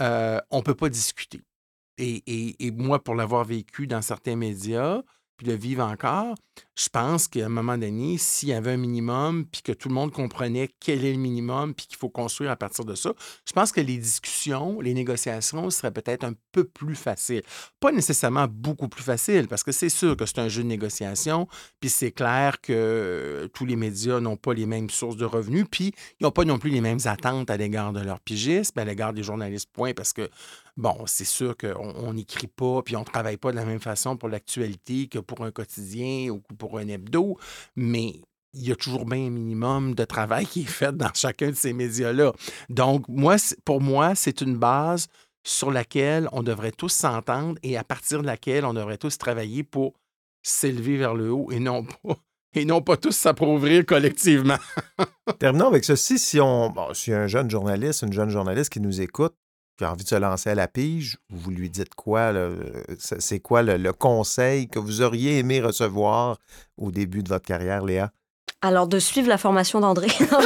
euh, 0.00 0.40
on 0.50 0.60
ne 0.60 0.62
peut 0.62 0.74
pas 0.74 0.88
discuter. 0.88 1.42
et, 1.98 2.70
moi, 2.70 3.04
pour 3.04 3.14
l'avoir 3.14 3.44
vécu 3.44 3.86
dans 3.86 4.00
certains 4.00 4.34
médias, 4.34 5.02
puis 5.36 5.46
de 5.46 5.52
vivre 5.52 5.84
encore, 5.84 6.34
je 6.76 6.88
pense 6.88 7.28
qu'à 7.28 7.46
un 7.46 7.48
moment 7.48 7.78
donné, 7.78 8.18
s'il 8.18 8.48
y 8.48 8.52
avait 8.52 8.72
un 8.72 8.76
minimum, 8.76 9.44
puis 9.46 9.62
que 9.62 9.72
tout 9.72 9.88
le 9.88 9.94
monde 9.94 10.12
comprenait 10.12 10.70
quel 10.80 11.04
est 11.04 11.12
le 11.12 11.18
minimum, 11.18 11.74
puis 11.74 11.86
qu'il 11.86 11.96
faut 11.96 12.08
construire 12.08 12.50
à 12.50 12.56
partir 12.56 12.84
de 12.84 12.94
ça, 12.94 13.12
je 13.46 13.52
pense 13.52 13.72
que 13.72 13.80
les 13.80 13.96
discussions, 13.96 14.80
les 14.80 14.94
négociations 14.94 15.70
seraient 15.70 15.92
peut-être 15.92 16.24
un 16.24 16.34
peu 16.52 16.64
plus 16.64 16.96
faciles. 16.96 17.42
Pas 17.80 17.92
nécessairement 17.92 18.46
beaucoup 18.48 18.88
plus 18.88 19.02
faciles, 19.02 19.48
parce 19.48 19.62
que 19.62 19.72
c'est 19.72 19.88
sûr 19.88 20.16
que 20.16 20.26
c'est 20.26 20.38
un 20.38 20.48
jeu 20.48 20.62
de 20.62 20.68
négociation, 20.68 21.48
puis 21.80 21.90
c'est 21.90 22.12
clair 22.12 22.60
que 22.60 23.48
tous 23.54 23.66
les 23.66 23.76
médias 23.76 24.20
n'ont 24.20 24.36
pas 24.36 24.54
les 24.54 24.66
mêmes 24.66 24.90
sources 24.90 25.16
de 25.16 25.24
revenus, 25.24 25.66
puis 25.70 25.92
ils 26.20 26.24
n'ont 26.24 26.32
pas 26.32 26.44
non 26.44 26.58
plus 26.58 26.70
les 26.70 26.80
mêmes 26.80 27.00
attentes 27.04 27.50
à 27.50 27.56
l'égard 27.56 27.92
de 27.92 28.00
leurs 28.00 28.20
pigistes, 28.20 28.76
à 28.76 28.84
l'égard 28.84 29.12
des 29.12 29.22
journalistes, 29.22 29.68
point, 29.72 29.92
parce 29.94 30.12
que 30.12 30.28
Bon, 30.76 31.06
c'est 31.06 31.24
sûr 31.24 31.56
qu'on 31.56 32.12
n'écrit 32.12 32.48
pas, 32.48 32.82
puis 32.82 32.96
on 32.96 33.00
ne 33.00 33.04
travaille 33.04 33.36
pas 33.36 33.52
de 33.52 33.56
la 33.56 33.64
même 33.64 33.80
façon 33.80 34.16
pour 34.16 34.28
l'actualité 34.28 35.06
que 35.06 35.20
pour 35.20 35.44
un 35.44 35.52
quotidien 35.52 36.30
ou 36.30 36.40
pour 36.58 36.78
un 36.78 36.88
hebdo, 36.88 37.38
mais 37.76 38.14
il 38.54 38.68
y 38.68 38.72
a 38.72 38.76
toujours 38.76 39.04
bien 39.04 39.26
un 39.26 39.30
minimum 39.30 39.94
de 39.94 40.04
travail 40.04 40.46
qui 40.46 40.62
est 40.62 40.64
fait 40.64 40.96
dans 40.96 41.12
chacun 41.14 41.50
de 41.50 41.56
ces 41.56 41.72
médias-là. 41.72 42.32
Donc, 42.68 43.04
moi, 43.08 43.36
pour 43.64 43.80
moi, 43.80 44.14
c'est 44.14 44.40
une 44.40 44.56
base 44.56 45.08
sur 45.44 45.70
laquelle 45.70 46.28
on 46.32 46.42
devrait 46.42 46.72
tous 46.72 46.92
s'entendre 46.92 47.58
et 47.62 47.76
à 47.76 47.84
partir 47.84 48.22
de 48.22 48.26
laquelle 48.26 48.64
on 48.64 48.74
devrait 48.74 48.98
tous 48.98 49.18
travailler 49.18 49.62
pour 49.62 49.94
s'élever 50.42 50.96
vers 50.96 51.14
le 51.14 51.30
haut 51.30 51.50
et 51.50 51.60
non 51.60 51.84
pas 52.02 52.16
et 52.54 52.64
non 52.64 52.82
pas 52.82 52.96
tous 52.96 53.16
s'approuvrir 53.16 53.84
collectivement. 53.84 54.58
Terminons 55.38 55.66
avec 55.66 55.84
ceci. 55.84 56.18
Si 56.18 56.40
on, 56.40 56.70
bon, 56.70 56.94
si 56.94 57.12
un 57.12 57.26
jeune 57.26 57.50
journaliste, 57.50 58.02
une 58.02 58.12
jeune 58.12 58.30
journaliste 58.30 58.72
qui 58.72 58.80
nous 58.80 59.00
écoute, 59.00 59.34
qui 59.76 59.84
a 59.84 59.90
envie 59.90 60.04
de 60.04 60.08
se 60.08 60.14
lancer 60.14 60.50
à 60.50 60.54
la 60.54 60.68
pige, 60.68 61.18
vous 61.30 61.50
lui 61.50 61.70
dites 61.70 61.94
quoi? 61.94 62.32
C'est 62.98 63.40
quoi 63.40 63.62
le, 63.62 63.92
conseil 63.92 64.68
que 64.68 64.78
vous 64.78 65.02
auriez 65.02 65.38
aimé 65.38 65.60
recevoir 65.60 66.38
au 66.76 66.90
début 66.90 67.22
de 67.22 67.28
votre 67.28 67.46
carrière, 67.46 67.84
Léa? 67.84 68.12
Alors, 68.62 68.86
de 68.86 68.98
suivre 68.98 69.28
la 69.28 69.38
formation 69.38 69.80
d'André. 69.80 70.06
non, 70.32 70.38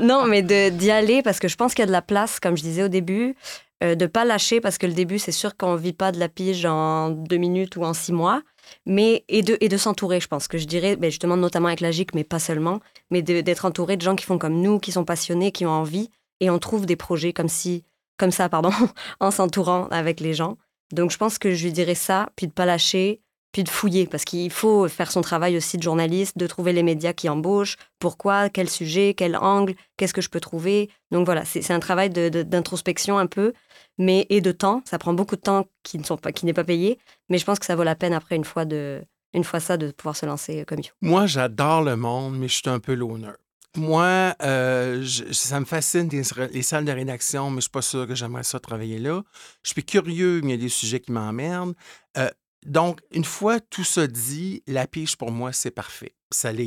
non, 0.00 0.26
mais 0.26 0.42
d'y 0.42 0.90
aller 0.90 1.22
parce 1.22 1.38
que 1.38 1.48
je 1.48 1.56
pense 1.56 1.74
qu'il 1.74 1.82
y 1.82 1.84
a 1.84 1.86
de 1.86 1.92
la 1.92 2.02
place, 2.02 2.38
comme 2.38 2.56
je 2.56 2.62
disais 2.62 2.82
au 2.82 2.88
début, 2.88 3.34
euh, 3.82 3.94
de 3.94 4.04
ne 4.04 4.08
pas 4.08 4.24
lâcher 4.24 4.60
parce 4.60 4.78
que 4.78 4.86
le 4.86 4.92
début, 4.92 5.18
c'est 5.18 5.32
sûr 5.32 5.56
qu'on 5.56 5.72
ne 5.72 5.78
vit 5.78 5.92
pas 5.92 6.12
de 6.12 6.18
la 6.18 6.28
pige 6.28 6.66
en 6.66 7.10
deux 7.10 7.36
minutes 7.36 7.76
ou 7.76 7.84
en 7.84 7.94
six 7.94 8.12
mois, 8.12 8.42
mais 8.86 9.24
et 9.28 9.42
de, 9.42 9.56
et 9.60 9.68
de 9.68 9.76
s'entourer, 9.76 10.20
je 10.20 10.28
pense 10.28 10.48
que 10.48 10.58
je 10.58 10.66
dirais, 10.66 10.96
ben, 10.96 11.10
justement, 11.10 11.36
notamment 11.36 11.68
avec 11.68 11.80
la 11.80 11.90
GIC, 11.90 12.14
mais 12.14 12.24
pas 12.24 12.38
seulement, 12.38 12.80
mais 13.10 13.22
d'être 13.22 13.64
entouré 13.64 13.96
de 13.96 14.02
gens 14.02 14.14
qui 14.14 14.24
font 14.24 14.38
comme 14.38 14.60
nous, 14.60 14.78
qui 14.78 14.92
sont 14.92 15.04
passionnés, 15.04 15.50
qui 15.50 15.66
ont 15.66 15.70
envie, 15.70 16.10
et 16.40 16.50
on 16.50 16.58
trouve 16.58 16.86
des 16.86 16.96
projets 16.96 17.32
comme 17.32 17.48
si 17.48 17.84
comme 18.18 18.30
ça, 18.30 18.48
pardon, 18.48 18.70
en 19.20 19.30
s'entourant 19.30 19.86
avec 19.88 20.20
les 20.20 20.34
gens. 20.34 20.56
Donc 20.92 21.10
je 21.10 21.16
pense 21.16 21.38
que 21.38 21.54
je 21.54 21.64
lui 21.64 21.72
dirais 21.72 21.94
ça, 21.94 22.28
puis 22.36 22.46
de 22.46 22.52
pas 22.52 22.66
lâcher, 22.66 23.20
puis 23.52 23.64
de 23.64 23.68
fouiller, 23.68 24.06
parce 24.06 24.24
qu'il 24.24 24.50
faut 24.50 24.88
faire 24.88 25.12
son 25.12 25.20
travail 25.20 25.56
aussi 25.56 25.76
de 25.76 25.82
journaliste, 25.82 26.38
de 26.38 26.46
trouver 26.46 26.72
les 26.72 26.82
médias 26.82 27.12
qui 27.12 27.28
embauchent, 27.28 27.76
pourquoi, 27.98 28.48
quel 28.48 28.68
sujet, 28.68 29.14
quel 29.14 29.36
angle, 29.36 29.74
qu'est-ce 29.96 30.14
que 30.14 30.22
je 30.22 30.30
peux 30.30 30.40
trouver. 30.40 30.88
Donc 31.10 31.26
voilà, 31.26 31.44
c'est 31.44 31.70
un 31.70 31.80
travail 31.80 32.08
d'introspection 32.10 33.18
un 33.18 33.26
peu, 33.26 33.52
mais 33.98 34.26
et 34.30 34.40
de 34.40 34.52
temps. 34.52 34.82
Ça 34.86 34.98
prend 34.98 35.12
beaucoup 35.12 35.36
de 35.36 35.42
temps 35.42 35.66
qui 35.82 35.98
ne 35.98 36.04
sont 36.04 36.16
pas, 36.16 36.32
qui 36.32 36.46
n'est 36.46 36.54
pas 36.54 36.64
payé, 36.64 36.98
mais 37.28 37.38
je 37.38 37.44
pense 37.44 37.58
que 37.58 37.66
ça 37.66 37.76
vaut 37.76 37.84
la 37.84 37.94
peine 37.94 38.14
après 38.14 38.36
une 38.36 38.44
fois 38.44 38.64
de, 38.64 39.02
une 39.34 39.44
fois 39.44 39.60
ça 39.60 39.76
de 39.76 39.90
pouvoir 39.90 40.16
se 40.16 40.24
lancer 40.24 40.64
comme 40.66 40.78
il. 40.80 40.90
Moi, 41.02 41.26
j'adore 41.26 41.82
le 41.82 41.96
monde, 41.96 42.38
mais 42.38 42.48
je 42.48 42.54
suis 42.54 42.70
un 42.70 42.80
peu 42.80 42.94
l'honneur. 42.94 43.36
Moi, 43.76 44.34
euh, 44.42 45.06
ça 45.32 45.58
me 45.58 45.64
fascine 45.64 46.08
les, 46.10 46.62
salles 46.62 46.84
de 46.84 46.92
rédaction, 46.92 47.48
mais 47.48 47.54
je 47.54 47.56
ne 47.56 47.60
suis 47.62 47.70
pas 47.70 47.82
sûr 47.82 48.06
que 48.06 48.14
j'aimerais 48.14 48.42
ça 48.42 48.60
travailler 48.60 48.98
là. 48.98 49.22
Je 49.62 49.70
suis 49.70 49.82
curieux, 49.82 50.42
mais 50.42 50.48
il 50.48 50.50
y 50.50 50.54
a 50.54 50.62
des 50.62 50.68
sujets 50.68 51.00
qui 51.00 51.10
m'emmerdent. 51.10 51.74
Euh, 52.18 52.28
donc, 52.66 53.00
une 53.10 53.24
fois 53.24 53.60
tout 53.60 53.82
ça 53.82 54.06
dit, 54.06 54.62
la 54.66 54.86
pige 54.86 55.16
pour 55.16 55.32
moi, 55.32 55.52
c'est 55.52 55.70
parfait. 55.70 56.14
Ça 56.30 56.52
l'a 56.52 56.62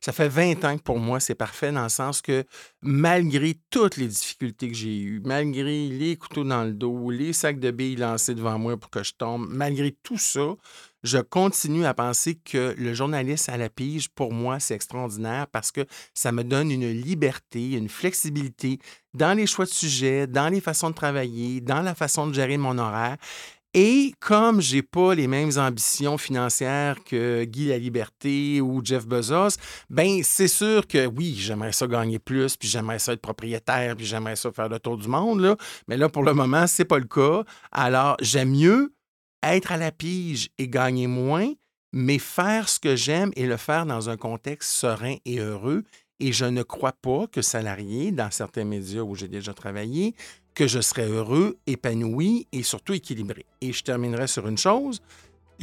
ça 0.00 0.12
fait 0.12 0.28
20 0.28 0.64
ans 0.64 0.76
que 0.76 0.82
pour 0.82 0.98
moi, 0.98 1.20
c'est 1.20 1.34
parfait 1.34 1.72
dans 1.72 1.82
le 1.84 1.88
sens 1.88 2.22
que 2.22 2.44
malgré 2.82 3.58
toutes 3.70 3.96
les 3.96 4.06
difficultés 4.06 4.68
que 4.68 4.76
j'ai 4.76 5.00
eues, 5.00 5.20
malgré 5.24 5.88
les 5.88 6.16
couteaux 6.16 6.44
dans 6.44 6.64
le 6.64 6.72
dos, 6.72 7.10
les 7.10 7.32
sacs 7.32 7.58
de 7.58 7.70
billes 7.70 7.96
lancés 7.96 8.34
devant 8.34 8.58
moi 8.58 8.76
pour 8.76 8.90
que 8.90 9.02
je 9.02 9.12
tombe, 9.14 9.48
malgré 9.48 9.92
tout 10.02 10.18
ça, 10.18 10.54
je 11.02 11.18
continue 11.18 11.84
à 11.84 11.94
penser 11.94 12.36
que 12.36 12.74
le 12.78 12.94
journaliste 12.94 13.48
à 13.48 13.56
la 13.56 13.68
pige, 13.68 14.08
pour 14.08 14.32
moi, 14.32 14.60
c'est 14.60 14.74
extraordinaire 14.74 15.46
parce 15.48 15.72
que 15.72 15.86
ça 16.14 16.32
me 16.32 16.44
donne 16.44 16.70
une 16.70 16.90
liberté, 16.90 17.72
une 17.72 17.88
flexibilité 17.88 18.78
dans 19.14 19.36
les 19.36 19.46
choix 19.46 19.64
de 19.64 19.70
sujets, 19.70 20.26
dans 20.26 20.48
les 20.48 20.60
façons 20.60 20.90
de 20.90 20.94
travailler, 20.94 21.60
dans 21.60 21.82
la 21.82 21.94
façon 21.94 22.26
de 22.26 22.34
gérer 22.34 22.56
mon 22.56 22.78
horaire. 22.78 23.16
Et 23.74 24.12
comme 24.20 24.60
j'ai 24.60 24.82
pas 24.82 25.14
les 25.14 25.26
mêmes 25.26 25.52
ambitions 25.56 26.18
financières 26.18 27.02
que 27.04 27.44
Guy 27.44 27.68
La 27.68 27.78
Liberté 27.78 28.60
ou 28.60 28.82
Jeff 28.84 29.06
Bezos, 29.06 29.56
ben 29.88 30.20
c'est 30.22 30.48
sûr 30.48 30.86
que 30.86 31.06
oui, 31.06 31.36
j'aimerais 31.38 31.72
ça 31.72 31.86
gagner 31.86 32.18
plus, 32.18 32.54
puis 32.58 32.68
j'aimerais 32.68 32.98
ça 32.98 33.14
être 33.14 33.22
propriétaire, 33.22 33.96
puis 33.96 34.04
j'aimerais 34.04 34.36
ça 34.36 34.52
faire 34.52 34.68
le 34.68 34.78
tour 34.78 34.98
du 34.98 35.08
monde 35.08 35.40
là, 35.40 35.56
mais 35.88 35.96
là 35.96 36.10
pour 36.10 36.22
le 36.22 36.34
moment, 36.34 36.66
c'est 36.66 36.84
pas 36.84 36.98
le 36.98 37.06
cas. 37.06 37.44
Alors, 37.70 38.16
j'aime 38.20 38.50
mieux 38.50 38.92
être 39.42 39.72
à 39.72 39.76
la 39.76 39.92
pige 39.92 40.50
et 40.58 40.68
gagner 40.68 41.06
moins, 41.06 41.52
mais 41.92 42.18
faire 42.18 42.68
ce 42.68 42.80
que 42.80 42.96
j'aime 42.96 43.32
et 43.36 43.46
le 43.46 43.56
faire 43.56 43.86
dans 43.86 44.08
un 44.08 44.16
contexte 44.16 44.70
serein 44.70 45.16
et 45.24 45.38
heureux. 45.38 45.84
Et 46.20 46.32
je 46.32 46.44
ne 46.44 46.62
crois 46.62 46.92
pas 46.92 47.26
que 47.26 47.42
salarié, 47.42 48.12
dans 48.12 48.30
certains 48.30 48.64
médias 48.64 49.02
où 49.02 49.14
j'ai 49.14 49.28
déjà 49.28 49.52
travaillé, 49.52 50.14
que 50.54 50.66
je 50.68 50.80
serais 50.80 51.08
heureux, 51.08 51.58
épanoui 51.66 52.46
et 52.52 52.62
surtout 52.62 52.94
équilibré. 52.94 53.44
Et 53.60 53.72
je 53.72 53.82
terminerai 53.82 54.26
sur 54.26 54.46
une 54.46 54.58
chose. 54.58 55.02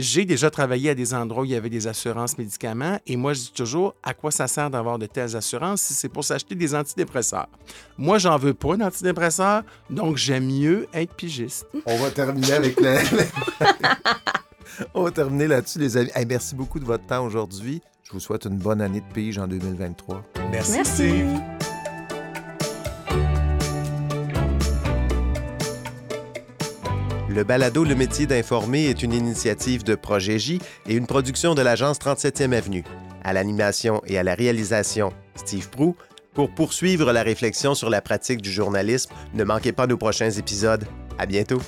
J'ai 0.02 0.24
déjà 0.24 0.50
travaillé 0.50 0.92
à 0.92 0.96
des 0.96 1.14
endroits 1.14 1.42
où 1.42 1.46
il 1.46 1.52
y 1.52 1.56
avait 1.56 1.70
des 1.70 1.86
assurances 1.86 2.38
médicaments 2.38 3.00
et 3.06 3.18
moi 3.18 3.34
je 3.34 3.42
dis 3.42 3.52
toujours 3.52 3.96
à 4.02 4.14
quoi 4.14 4.32
ça 4.32 4.48
sert 4.48 4.70
d'avoir 4.70 4.98
de 4.98 5.08
telles 5.08 5.36
assurances 5.36 5.82
si 5.82 5.94
c'est 5.94 6.08
pour 6.08 6.24
s'acheter 6.24 6.56
des 6.56 6.74
antidépresseurs? 6.74 7.50
Moi 7.98 8.18
j'en 8.18 8.38
veux 8.38 8.54
pas 8.54 8.78
d'antidépresseurs, 8.78 9.64
donc 9.90 10.16
j'aime 10.16 10.46
mieux 10.46 10.88
être 10.94 11.14
pigiste. 11.14 11.68
On 11.86 11.98
va 11.98 12.12
terminer 12.12 12.54
avec 12.54 12.80
le... 12.80 12.96
On 14.94 15.04
va 15.04 15.12
terminer 15.12 15.48
là-dessus 15.48 15.80
les 15.80 15.98
amis. 15.98 16.12
merci 16.30 16.56
beaucoup 16.56 16.80
de 16.80 16.86
votre 16.86 17.06
temps 17.06 17.26
aujourd'hui. 17.26 17.82
Je 18.04 18.14
vous 18.14 18.22
souhaite 18.22 18.46
une 18.46 18.58
bonne 18.58 18.80
année 18.80 19.02
de 19.02 19.14
pige 19.14 19.38
en 19.38 19.48
2023. 19.50 20.24
Merci. 20.50 20.72
Merci. 20.72 21.14
Le 27.30 27.44
balado 27.44 27.84
Le 27.84 27.94
métier 27.94 28.26
d'informer 28.26 28.86
est 28.86 29.04
une 29.04 29.14
initiative 29.14 29.84
de 29.84 29.94
Projet 29.94 30.40
J 30.40 30.60
et 30.88 30.96
une 30.96 31.06
production 31.06 31.54
de 31.54 31.62
l'agence 31.62 32.00
37e 32.00 32.54
Avenue. 32.54 32.84
À 33.24 33.34
l'animation 33.34 34.02
et 34.08 34.18
à 34.18 34.24
la 34.24 34.34
réalisation, 34.34 35.14
Steve 35.36 35.70
Prou. 35.70 35.96
Pour 36.34 36.50
poursuivre 36.50 37.12
la 37.12 37.22
réflexion 37.22 37.76
sur 37.76 37.92
la 37.92 38.02
pratique 38.02 38.42
du 38.42 38.52
journalisme, 38.52 39.14
ne 39.36 39.44
manquez 39.44 39.74
pas 39.74 39.86
nos 39.86 39.98
prochains 39.98 40.32
épisodes. 40.32 40.86
À 41.20 41.28
bientôt. 41.28 41.62